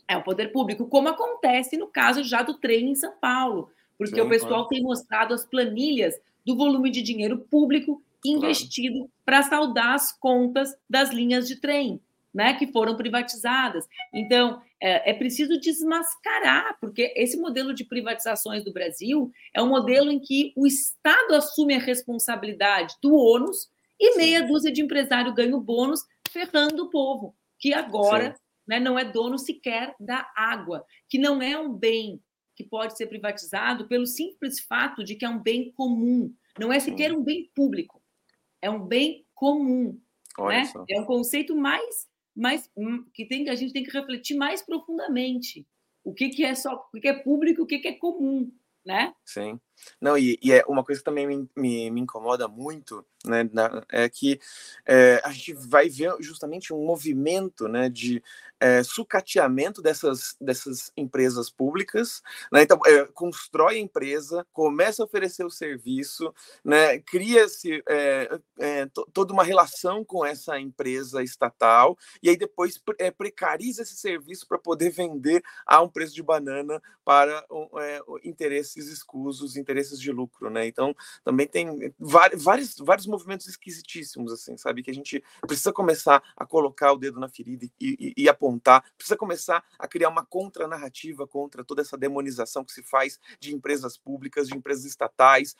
[0.08, 4.16] É o poder público, como acontece no caso já do trem em São Paulo, porque
[4.16, 4.68] Sim, o pessoal claro.
[4.68, 9.12] tem mostrado as planilhas do volume de dinheiro público investido claro.
[9.24, 12.00] para saldar as contas das linhas de trem,
[12.32, 13.86] né, que foram privatizadas.
[14.12, 20.10] Então, é, é, preciso desmascarar, porque esse modelo de privatizações do Brasil é um modelo
[20.10, 25.56] em que o Estado assume a responsabilidade do ônus e meia dúzia de empresário ganha
[25.56, 28.34] o bônus, ferrando o povo, que agora
[28.66, 32.20] né, não é dono sequer da água, que não é um bem
[32.54, 36.78] que pode ser privatizado pelo simples fato de que é um bem comum, não é
[36.78, 38.02] sequer um bem público,
[38.62, 40.00] é um bem comum.
[40.38, 40.70] né?
[40.88, 45.64] É um conceito mais mas hum, que tem a gente tem que refletir mais profundamente.
[46.02, 48.50] O que, que é só o que é público o que, que é comum
[48.84, 49.14] né?
[49.24, 49.58] Sim
[50.00, 53.84] não e, e, é uma coisa que também me, me, me incomoda muito né na,
[53.90, 54.40] é que
[54.86, 58.22] é, a gente vai ver justamente um movimento né de
[58.64, 62.62] é, sucateamento dessas, dessas empresas públicas, né?
[62.62, 66.32] então é, constrói a empresa, começa a oferecer o serviço,
[66.64, 66.98] né?
[67.00, 73.82] cria-se é, é toda uma relação com essa empresa estatal e aí depois é, precariza
[73.82, 77.44] esse serviço para poder vender a um preço de banana para
[78.22, 80.66] interesses escusos, interesses de lucro, né?
[80.66, 86.46] Então também tem vários, vários movimentos esquisitíssimos assim, sabe que a gente precisa começar a
[86.46, 91.26] colocar o dedo na ferida e, e, e apontar precisa começar a criar uma contranarrativa
[91.26, 95.56] contra toda essa demonização que se faz de empresas públicas, de empresas estatais,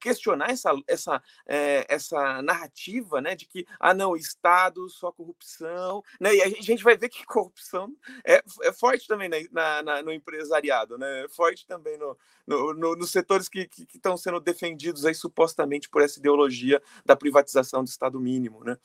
[0.00, 6.34] questionar essa, essa, é, essa narrativa né, de que, ah, não, Estado, só corrupção, né?
[6.34, 7.94] E a gente vai ver que corrupção
[8.24, 11.24] é, é forte também na, na, no empresariado, né?
[11.24, 12.16] É forte também no,
[12.46, 16.80] no, no, nos setores que, que, que estão sendo defendidos aí supostamente por essa ideologia
[17.04, 18.76] da privatização do Estado mínimo, né?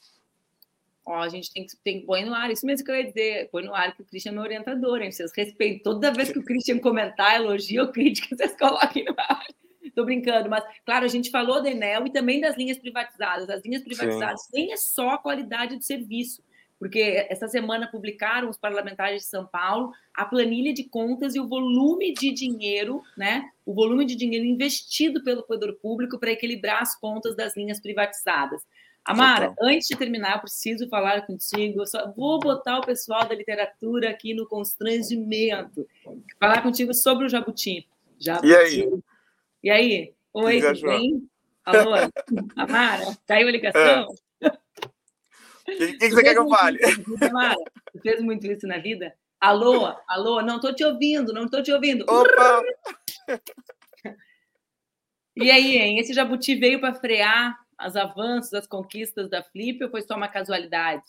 [1.05, 3.05] Ó, a gente tem que, tem que pôr no ar, isso mesmo que eu ia
[3.05, 5.11] dizer, põe no ar que o Christian é meu orientador, hein?
[5.11, 9.45] Vocês respeitem, toda vez que o Christian comentar, elogio ou crítica, vocês coloquem no ar.
[9.83, 13.49] Estou brincando, mas, claro, a gente falou da Enel e também das linhas privatizadas.
[13.49, 14.49] As linhas privatizadas Sim.
[14.53, 16.43] nem é só a qualidade do serviço,
[16.79, 21.47] porque essa semana publicaram os parlamentares de São Paulo a planilha de contas e o
[21.47, 23.49] volume de dinheiro, né?
[23.65, 28.65] O volume de dinheiro investido pelo poder público para equilibrar as contas das linhas privatizadas.
[29.03, 29.69] Amara, Total.
[29.69, 31.81] antes de terminar, eu preciso falar contigo.
[31.81, 35.85] Eu só vou botar o pessoal da literatura aqui no constrangimento.
[36.39, 37.87] Falar contigo sobre o Jabuti.
[38.17, 38.47] Jabuti.
[38.47, 38.89] E aí?
[39.63, 40.13] E aí?
[40.33, 41.29] Oi, tudo bem?
[41.65, 41.95] Alô?
[42.55, 44.13] Amara, caiu a ligação?
[45.73, 46.79] O que, que, você quer que eu fale?
[46.79, 49.13] Você fez muito isso na vida?
[49.39, 49.93] Alô?
[50.07, 50.41] Alô?
[50.41, 52.03] Não estou te ouvindo, não estou te ouvindo.
[52.07, 52.61] Opa!
[55.35, 55.99] E aí, hein?
[55.99, 60.27] Esse Jabuti veio para frear os avanços, as conquistas da Flip ou foi só uma
[60.27, 61.03] casualidade?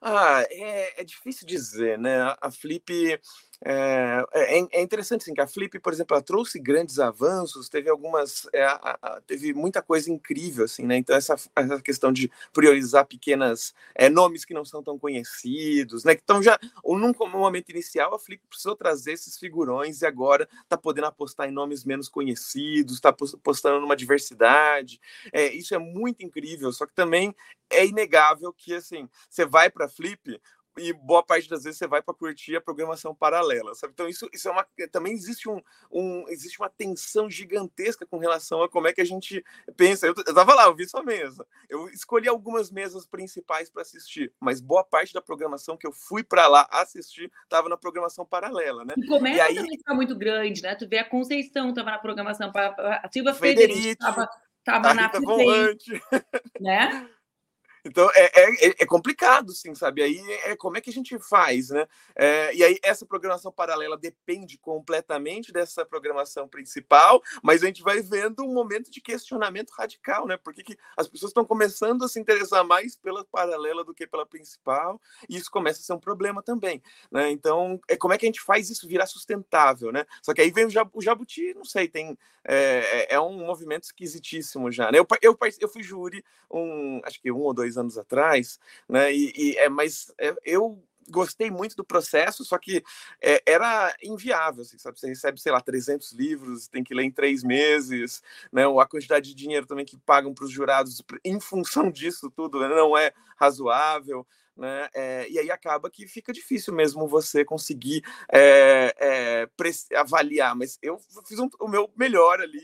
[0.00, 2.34] Ah, é, é difícil dizer, né?
[2.40, 3.20] A Flip
[3.64, 7.88] é, é, é, interessante assim, que a Flip, por exemplo, ela trouxe grandes avanços, teve
[7.88, 10.96] algumas, é, a, a, teve muita coisa incrível, assim, né?
[10.96, 16.12] Então essa, essa questão de priorizar pequenas é, nomes que não são tão conhecidos, né?
[16.12, 21.06] Então já, num momento inicial, a Flip precisou trazer esses figurões e agora está podendo
[21.06, 25.00] apostar em nomes menos conhecidos, está apostando numa diversidade.
[25.32, 27.32] É, isso é muito incrível, só que também
[27.70, 30.40] é inegável que assim, você vai para a Flip,
[30.78, 33.92] e boa parte das vezes você vai para curtir a programação paralela, sabe?
[33.92, 38.62] Então isso, isso é uma também existe um, um existe uma tensão gigantesca com relação
[38.62, 39.44] a como é que a gente
[39.76, 40.06] pensa.
[40.06, 41.46] Eu, eu tava lá, eu vi sua mesa.
[41.68, 46.24] Eu escolhi algumas mesas principais para assistir, mas boa parte da programação que eu fui
[46.24, 48.94] para lá assistir estava na programação paralela, né?
[48.96, 49.54] E começa e aí...
[49.56, 50.74] também ficar muito grande, né?
[50.74, 54.28] Tu vê a Conceição estava na programação para a Silva Federici estava
[54.64, 56.00] tava na Volante,
[56.60, 57.08] né?
[57.84, 60.02] Então é, é, é, é, complicado, sim, sabe?
[60.02, 61.86] Aí é como é que a gente faz, né?
[62.14, 68.00] É, e aí essa programação paralela depende completamente dessa programação principal, mas a gente vai
[68.00, 70.36] vendo um momento de questionamento radical, né?
[70.36, 74.24] Porque que as pessoas estão começando a se interessar mais pela paralela do que pela
[74.24, 76.80] principal, e isso começa a ser um problema também,
[77.10, 77.32] né?
[77.32, 80.06] Então é como é que a gente faz isso virar sustentável, né?
[80.22, 82.54] Só que aí vem o, jab, o Jabuti, não sei, tem é,
[83.12, 84.98] é, é um movimento esquisitíssimo já, né?
[84.98, 88.58] Eu, eu, eu fui júri um, acho que um ou dois anos atrás,
[88.88, 89.12] né?
[89.12, 92.82] E, e é, mas é, eu gostei muito do processo, só que
[93.20, 94.98] é, era inviável, assim, sabe?
[94.98, 98.62] Você recebe, sei lá, 300 livros, tem que ler em três meses, né?
[98.66, 102.68] A quantidade de dinheiro também que pagam para os jurados em função disso tudo né?
[102.68, 104.26] não é razoável.
[104.56, 104.88] Né?
[104.94, 110.98] É, e aí acaba que fica difícil mesmo você conseguir é, é, avaliar, mas eu
[111.26, 112.60] fiz um, o meu melhor ali,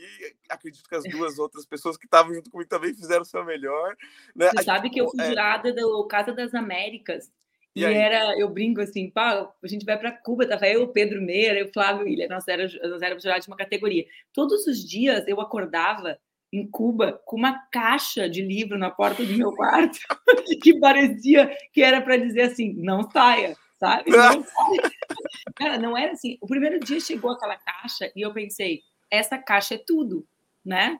[0.47, 3.95] acredito que as duas outras pessoas que estavam junto comigo também fizeram o seu melhor.
[4.35, 4.49] Né?
[4.55, 7.31] Você sabe que eu fui é jurada do Casa das Américas,
[7.75, 10.87] e, e era, eu brinco assim, pá, a gente vai para Cuba, tava eu, o
[10.87, 14.05] Pedro Meira, eu, Flávio William, nós éramos, nós éramos jurados de uma categoria.
[14.33, 16.19] Todos os dias eu acordava
[16.51, 19.99] em Cuba com uma caixa de livro na porta do meu quarto,
[20.61, 24.11] que parecia que era para dizer assim, não saia, sabe?
[24.11, 24.91] Não saia.
[25.55, 26.37] Cara, não era assim.
[26.41, 28.81] O primeiro dia chegou aquela caixa e eu pensei,
[29.11, 30.25] essa caixa é tudo,
[30.65, 30.99] né?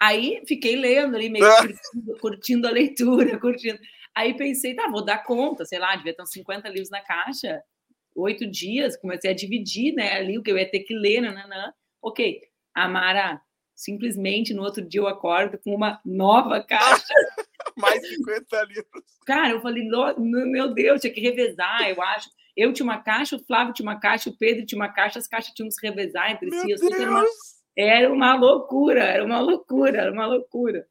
[0.00, 3.78] Aí fiquei lendo ali, meio curtindo, curtindo a leitura, curtindo.
[4.14, 7.62] Aí pensei, tá, vou dar conta, sei lá, devia ter uns 50 livros na caixa,
[8.16, 11.72] oito dias, comecei a dividir, né, ali o que eu ia ter que ler, nananã.
[12.02, 12.40] Ok,
[12.74, 13.40] Amara,
[13.80, 17.14] simplesmente no outro dia eu acordo com uma nova caixa.
[17.76, 19.04] Mais 50 livros.
[19.24, 22.28] Cara, eu falei, meu Deus, tinha que revezar, eu acho.
[22.56, 25.26] Eu tinha uma caixa, o Flávio tinha uma caixa, o Pedro tinha uma caixa, as
[25.26, 26.94] caixas tinham que se revezar entre meu si.
[26.94, 27.24] Era uma,
[27.76, 30.86] era uma loucura, era uma loucura, era uma loucura.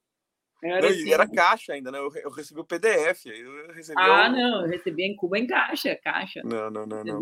[0.61, 1.99] Era, não, assim, era caixa ainda, né?
[1.99, 3.25] Eu, eu recebi o PDF.
[3.27, 4.31] Eu recebi ah, o...
[4.31, 6.41] não, eu recebi em Cuba em caixa, caixa.
[6.43, 7.03] Não, não, não.
[7.03, 7.19] não.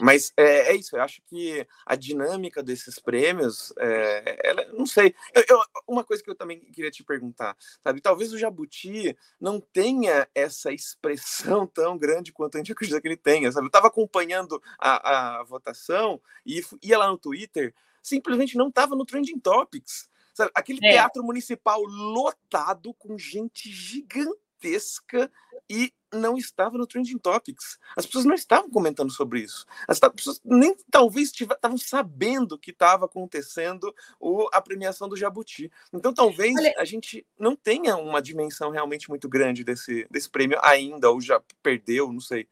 [0.00, 5.14] Mas é, é, isso, eu acho que a dinâmica desses prêmios, é, ela, não sei.
[5.32, 8.00] Eu, eu, uma coisa que eu também queria te perguntar, sabe?
[8.00, 13.16] Talvez o Jabuti não tenha essa expressão tão grande quanto a gente acredita que ele
[13.16, 13.66] tenha, sabe?
[13.66, 17.72] Eu estava acompanhando a, a votação e ia lá no Twitter,
[18.02, 20.09] simplesmente não estava no Trending Topics.
[20.34, 20.50] Sabe?
[20.54, 20.92] Aquele é.
[20.92, 25.30] teatro municipal lotado com gente gigantesca
[25.68, 27.78] e não estava no Trending Topics.
[27.96, 29.64] As pessoas não estavam comentando sobre isso.
[29.86, 35.70] As pessoas nem talvez estavam sabendo que estava acontecendo o, a premiação do Jabuti.
[35.92, 36.74] Então talvez Olha...
[36.76, 41.40] a gente não tenha uma dimensão realmente muito grande desse, desse prêmio ainda, ou já
[41.62, 42.48] perdeu, não sei.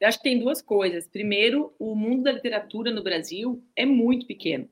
[0.00, 1.06] Eu acho que tem duas coisas.
[1.06, 4.68] Primeiro, o mundo da literatura no Brasil é muito pequeno.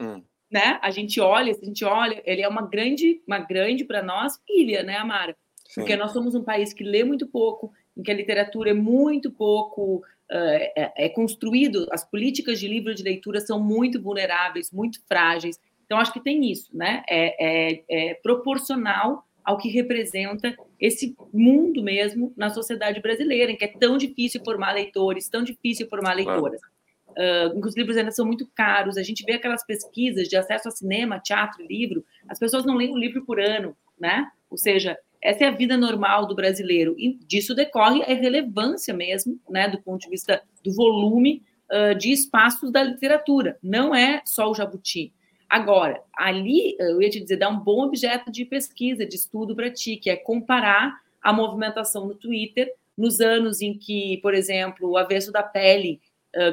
[0.00, 0.22] Hum
[0.54, 0.78] né?
[0.80, 4.84] A gente olha, a gente olha, ele é uma grande, uma grande para nós ilha,
[4.84, 5.36] né, Amara?
[5.66, 5.80] Sim.
[5.80, 9.32] Porque nós somos um país que lê muito pouco, em que a literatura é muito
[9.32, 15.00] pouco uh, é, é, construído, as políticas de livro de leitura são muito vulneráveis, muito
[15.08, 15.58] frágeis.
[15.84, 17.02] Então acho que tem isso, né?
[17.10, 23.64] É, é, é proporcional ao que representa esse mundo mesmo na sociedade brasileira, em que
[23.64, 26.60] é tão difícil formar leitores, tão difícil formar leitoras.
[26.60, 26.73] Claro
[27.16, 28.96] uh, os livros ainda são muito caros.
[28.96, 32.04] A gente vê aquelas pesquisas de acesso a cinema, teatro, livro.
[32.28, 34.30] As pessoas não leem um livro por ano, né?
[34.50, 36.94] Ou seja, essa é a vida normal do brasileiro.
[36.98, 42.12] E disso decorre a relevância mesmo, né, do ponto de vista do volume uh, de
[42.12, 43.58] espaços da literatura.
[43.62, 45.12] Não é só o jabuti.
[45.48, 49.70] Agora, ali, eu ia te dizer, dá um bom objeto de pesquisa, de estudo para
[49.70, 54.96] ti, que é comparar a movimentação no Twitter nos anos em que, por exemplo, o
[54.96, 56.00] avesso da pele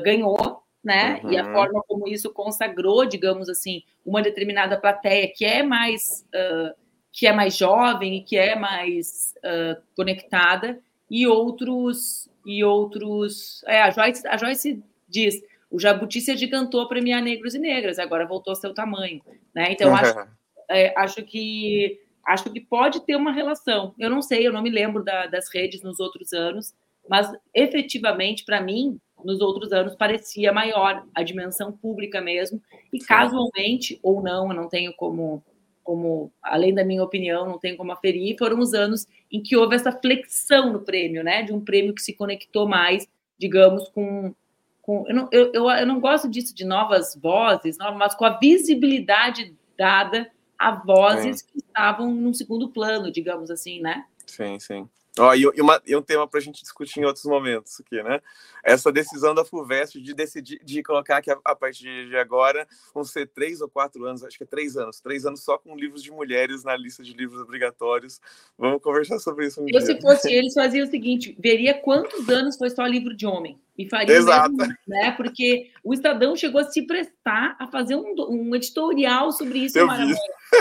[0.04, 0.51] ganhou,
[0.84, 1.20] né?
[1.24, 1.32] Uhum.
[1.32, 1.54] E a uhum.
[1.54, 6.76] forma como isso consagrou, digamos assim, uma determinada plateia que é mais uh,
[7.12, 10.80] que é mais jovem e que é mais uh, conectada
[11.10, 16.88] e outros e outros é, a Joyce a Joyce diz o Jabuti se agigantou a
[16.88, 19.22] premiar negros e negras agora voltou ao seu tamanho
[19.54, 19.96] né então uhum.
[19.96, 20.28] acho
[20.70, 24.70] é, acho que acho que pode ter uma relação eu não sei eu não me
[24.70, 26.74] lembro da, das redes nos outros anos
[27.10, 32.62] mas efetivamente para mim nos outros anos parecia maior a dimensão pública mesmo,
[32.92, 35.44] e casualmente, ou não, eu não tenho como,
[35.84, 39.76] como, além da minha opinião, não tenho como aferir, foram os anos em que houve
[39.76, 43.08] essa flexão no prêmio, né, de um prêmio que se conectou mais,
[43.38, 44.34] digamos, com...
[44.82, 48.38] com eu, não, eu, eu, eu não gosto disso de novas vozes, mas com a
[48.38, 51.46] visibilidade dada a vozes sim.
[51.48, 54.06] que estavam num segundo plano, digamos assim, né?
[54.28, 54.88] Sim, sim.
[55.20, 58.02] Ó, e, e, uma, e um tema para a gente discutir em outros momentos aqui,
[58.02, 58.22] né?
[58.64, 63.04] Essa decisão da FUVEST de decidir de colocar que a, a, partir de agora vão
[63.04, 66.02] ser três ou quatro anos, acho que é três anos, três anos só com livros
[66.02, 68.22] de mulheres na lista de livros obrigatórios.
[68.58, 69.82] Vamos conversar sobre isso um Eu, dia.
[69.82, 73.60] se fosse eles, fazia o seguinte: veria quantos anos foi só livro de homem.
[73.78, 74.56] E faria Exato.
[74.56, 75.12] Mesmo, né?
[75.12, 79.80] Porque o Estadão chegou a se prestar a fazer um, um editorial sobre isso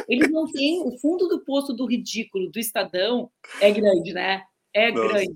[0.09, 3.31] Eles não têm o fundo do poço do ridículo do Estadão
[3.61, 4.43] é grande, né?
[4.73, 5.09] É Nossa.
[5.09, 5.35] grande.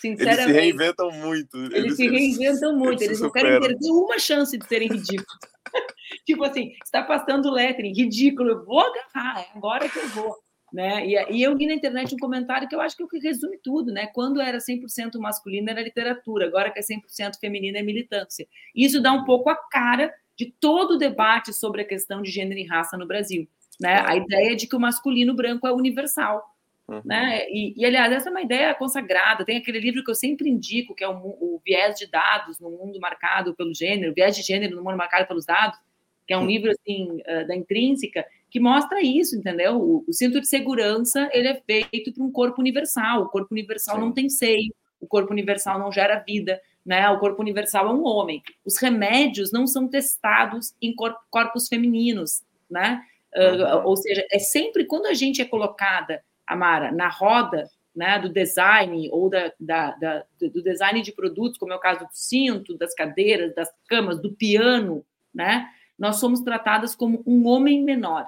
[0.00, 0.42] Sinceramente.
[0.42, 1.56] Eles se reinventam muito.
[1.56, 3.02] Eles, eles se reinventam muito.
[3.02, 5.38] Eles, eles não querem perder uma chance de serem ridículos.
[6.26, 8.50] tipo assim, está passando lettering, ridículo.
[8.50, 10.36] Eu vou agarrar, é agora que eu vou.
[10.76, 11.06] Né?
[11.06, 13.18] E, e, eu li na internet um comentário que eu acho que é o que
[13.18, 14.08] resume tudo, né?
[14.08, 18.46] Quando era 100% masculino era literatura, agora que é 100% feminino é militância.
[18.74, 22.60] Isso dá um pouco a cara de todo o debate sobre a questão de gênero
[22.60, 23.48] e raça no Brasil,
[23.80, 24.04] né?
[24.06, 26.44] A ideia de que o masculino branco é universal,
[26.86, 27.00] uhum.
[27.06, 27.48] né?
[27.48, 29.46] E, e, aliás, essa é uma ideia consagrada.
[29.46, 32.70] Tem aquele livro que eu sempre indico, que é o, o Viés de Dados no
[32.70, 35.78] Mundo Marcado pelo Gênero, Viés de Gênero no Mundo Marcado pelos Dados,
[36.26, 36.46] que é um uhum.
[36.48, 37.16] livro assim
[37.48, 38.26] da intrínseca
[38.56, 39.76] que mostra isso, entendeu?
[39.78, 43.24] O, o cinto de segurança ele é feito para um corpo universal.
[43.24, 44.00] O corpo universal Sim.
[44.00, 47.06] não tem seio, o corpo universal não gera vida, né?
[47.10, 48.42] O corpo universal é um homem.
[48.64, 50.94] Os remédios não são testados em
[51.30, 53.02] corpos femininos, né?
[53.36, 53.62] Uhum.
[53.62, 58.30] Uh, ou seja, é sempre quando a gente é colocada, Amara, na roda né, do
[58.30, 62.74] design ou da, da, da, do design de produtos, como é o caso do cinto,
[62.78, 65.04] das cadeiras, das camas, do piano,
[65.34, 65.68] né?
[65.98, 68.26] Nós somos tratadas como um homem menor.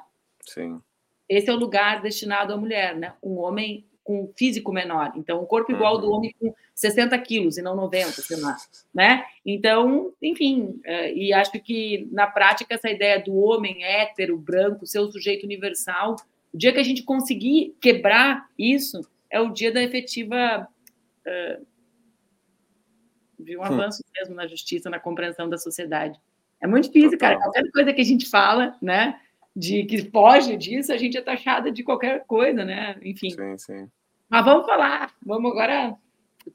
[0.49, 0.80] Sim.
[1.28, 3.14] Esse é o lugar destinado à mulher, né?
[3.22, 5.12] Um homem com físico menor.
[5.16, 6.01] Então, um corpo igual uhum.
[6.01, 8.57] do homem com 60 quilos e não 90, sei lá,
[8.94, 9.22] né?
[9.44, 15.01] Então, enfim, é, e acho que na prática essa ideia do homem hétero, branco, ser
[15.01, 16.16] o sujeito universal,
[16.55, 20.66] o dia que a gente conseguir quebrar isso, é o dia da efetiva
[21.26, 21.66] uh,
[23.38, 23.64] de um hum.
[23.64, 26.18] avanço mesmo na justiça, na compreensão da sociedade.
[26.62, 27.38] É muito difícil, cara.
[27.38, 29.20] Qualquer coisa que a gente fala, né?
[29.59, 32.96] De que foge disso, a gente é taxada de qualquer coisa, né?
[33.02, 33.30] Enfim.
[33.30, 33.90] Sim, sim.
[34.28, 35.12] Mas vamos falar.
[35.26, 35.96] Vamos agora.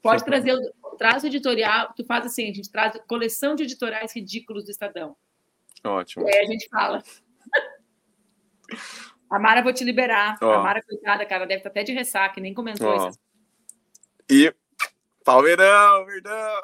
[0.00, 1.92] Pode trazer o traço editorial.
[1.94, 5.14] Tu faz assim, a gente traz coleção de editoriais ridículos do Estadão.
[5.84, 6.26] Ótimo.
[6.26, 7.02] E aí a gente fala.
[9.28, 10.38] A Mara, vou te liberar.
[10.40, 13.18] A Mara, coitada, cara, deve estar até de ressaca, nem comentou isso.
[14.30, 14.50] E
[15.24, 16.60] Palmeirão, Verdão.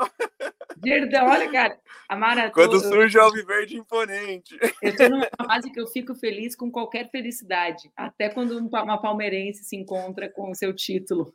[0.76, 1.80] Verdão, olha, cara.
[2.08, 4.56] Amara, Quando tô, surge o Alviverde imponente.
[4.82, 7.90] Eu estou numa fase que eu fico feliz com qualquer felicidade.
[7.96, 11.34] Até quando uma palmeirense se encontra com o seu título.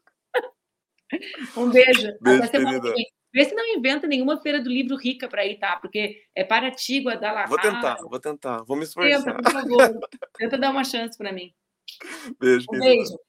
[1.58, 2.18] Um beijo.
[2.22, 2.60] beijo Até
[3.36, 5.76] Vê se não inventa nenhuma feira do livro rica para ir, tá?
[5.76, 7.50] Porque é Paraty, Guadalajara.
[7.50, 8.64] Vou tentar, vou tentar.
[8.64, 9.26] Vou me esforçar.
[9.26, 10.10] Tenta, por favor.
[10.38, 11.54] Tenta dar uma chance para mim.
[12.40, 13.20] Beijo, um beijo.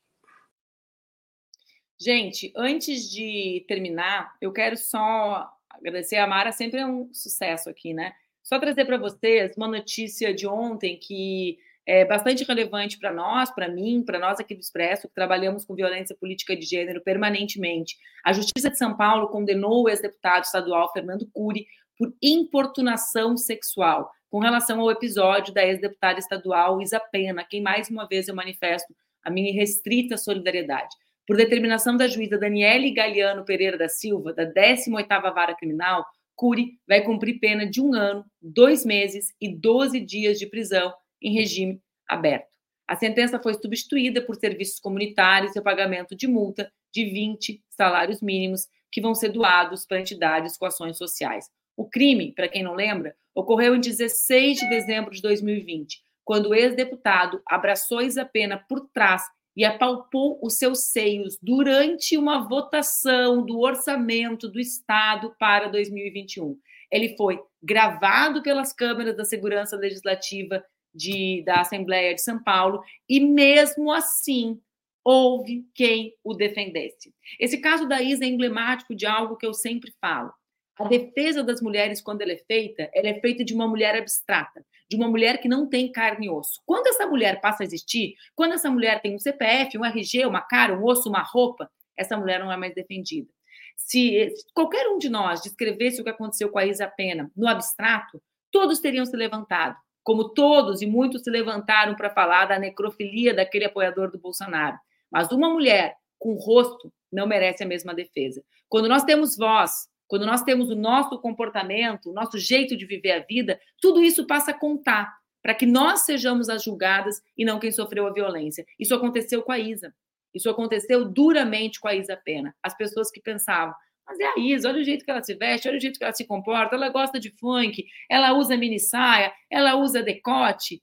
[1.99, 7.95] Gente, antes de terminar, eu quero só agradecer a Mara, sempre é um sucesso aqui,
[7.95, 8.13] né?
[8.43, 13.69] Só trazer para vocês uma notícia de ontem que é bastante relevante para nós, para
[13.69, 17.97] mim, para nós aqui do Expresso, que trabalhamos com violência política de gênero permanentemente.
[18.25, 21.67] A Justiça de São Paulo condenou o ex-deputado estadual Fernando Cury
[21.97, 28.07] por importunação sexual, com relação ao episódio da ex-deputada estadual Isa Pena, quem mais uma
[28.07, 30.95] vez eu manifesto a minha restrita solidariedade.
[31.27, 36.07] Por determinação da juíza Daniele Galiano Pereira da Silva, da 18ª Vara Criminal,
[36.37, 41.33] Cury vai cumprir pena de um ano, dois meses e 12 dias de prisão em
[41.33, 42.47] regime aberto.
[42.87, 48.23] A sentença foi substituída por serviços comunitários e o pagamento de multa de 20 salários
[48.23, 51.47] mínimos que vão ser doados para entidades com ações sociais.
[51.77, 56.55] O crime, para quem não lembra, ocorreu em 16 de dezembro de 2020, quando o
[56.55, 59.23] ex-deputado abraçou Isa Pena por trás
[59.57, 66.59] e apalpou os seus seios durante uma votação do orçamento do Estado para 2021.
[66.93, 70.63] Ele foi gravado pelas câmeras da Segurança Legislativa
[70.95, 74.61] de, da Assembleia de São Paulo e, mesmo assim,
[75.05, 77.15] houve quem o defendesse.
[77.41, 80.33] Esse caso da Isa é emblemático de algo que eu sempre falo.
[80.79, 84.65] A defesa das mulheres, quando ela é feita, ela é feita de uma mulher abstrata,
[84.89, 86.61] de uma mulher que não tem carne e osso.
[86.65, 90.41] Quando essa mulher passa a existir, quando essa mulher tem um CPF, um RG, uma
[90.41, 93.29] cara, um osso, uma roupa, essa mulher não é mais defendida.
[93.77, 98.23] Se qualquer um de nós descrevesse o que aconteceu com a Isa Pena no abstrato,
[98.51, 103.67] todos teriam se levantado, como todos e muitos se levantaram para falar da necrofilia daquele
[103.67, 104.79] apoiador do Bolsonaro.
[105.11, 108.43] Mas uma mulher com rosto não merece a mesma defesa.
[108.69, 113.13] Quando nós temos voz, quando nós temos o nosso comportamento, o nosso jeito de viver
[113.13, 117.59] a vida, tudo isso passa a contar para que nós sejamos as julgadas e não
[117.59, 118.67] quem sofreu a violência.
[118.79, 119.95] Isso aconteceu com a Isa.
[120.35, 122.55] Isso aconteceu duramente com a Isa Pena.
[122.63, 123.75] As pessoas que pensavam,
[124.07, 126.05] mas é a Isa, olha o jeito que ela se veste, olha o jeito que
[126.05, 130.83] ela se comporta, ela gosta de funk, ela usa mini saia, ela usa decote.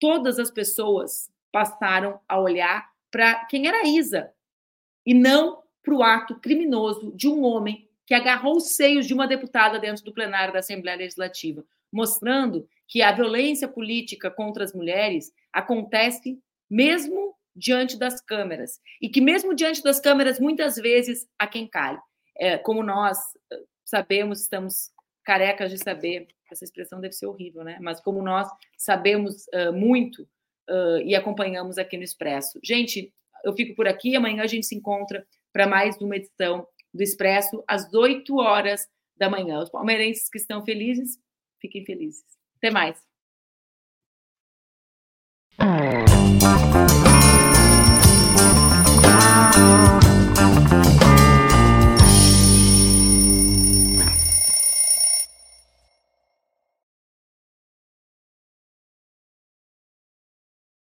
[0.00, 4.32] Todas as pessoas passaram a olhar para quem era a Isa
[5.04, 9.26] e não para o ato criminoso de um homem que agarrou os seios de uma
[9.26, 15.32] deputada dentro do plenário da Assembleia Legislativa, mostrando que a violência política contra as mulheres
[15.50, 16.38] acontece
[16.70, 21.98] mesmo diante das câmeras e que mesmo diante das câmeras muitas vezes há quem cale.
[22.36, 23.16] É, como nós
[23.50, 24.90] eh, sabemos, estamos
[25.24, 27.78] carecas de saber, essa expressão deve ser horrível, né?
[27.80, 28.46] Mas como nós
[28.76, 30.20] sabemos uh, muito
[30.68, 32.60] uh, e acompanhamos aqui no Expresso.
[32.62, 33.10] Gente,
[33.42, 34.14] eu fico por aqui.
[34.14, 39.30] Amanhã a gente se encontra para mais uma edição do Expresso às 8 horas da
[39.30, 39.60] manhã.
[39.60, 41.18] Os palmeirenses que estão felizes,
[41.60, 42.24] fiquem felizes.
[42.56, 43.00] Até mais.
[49.54, 49.91] You.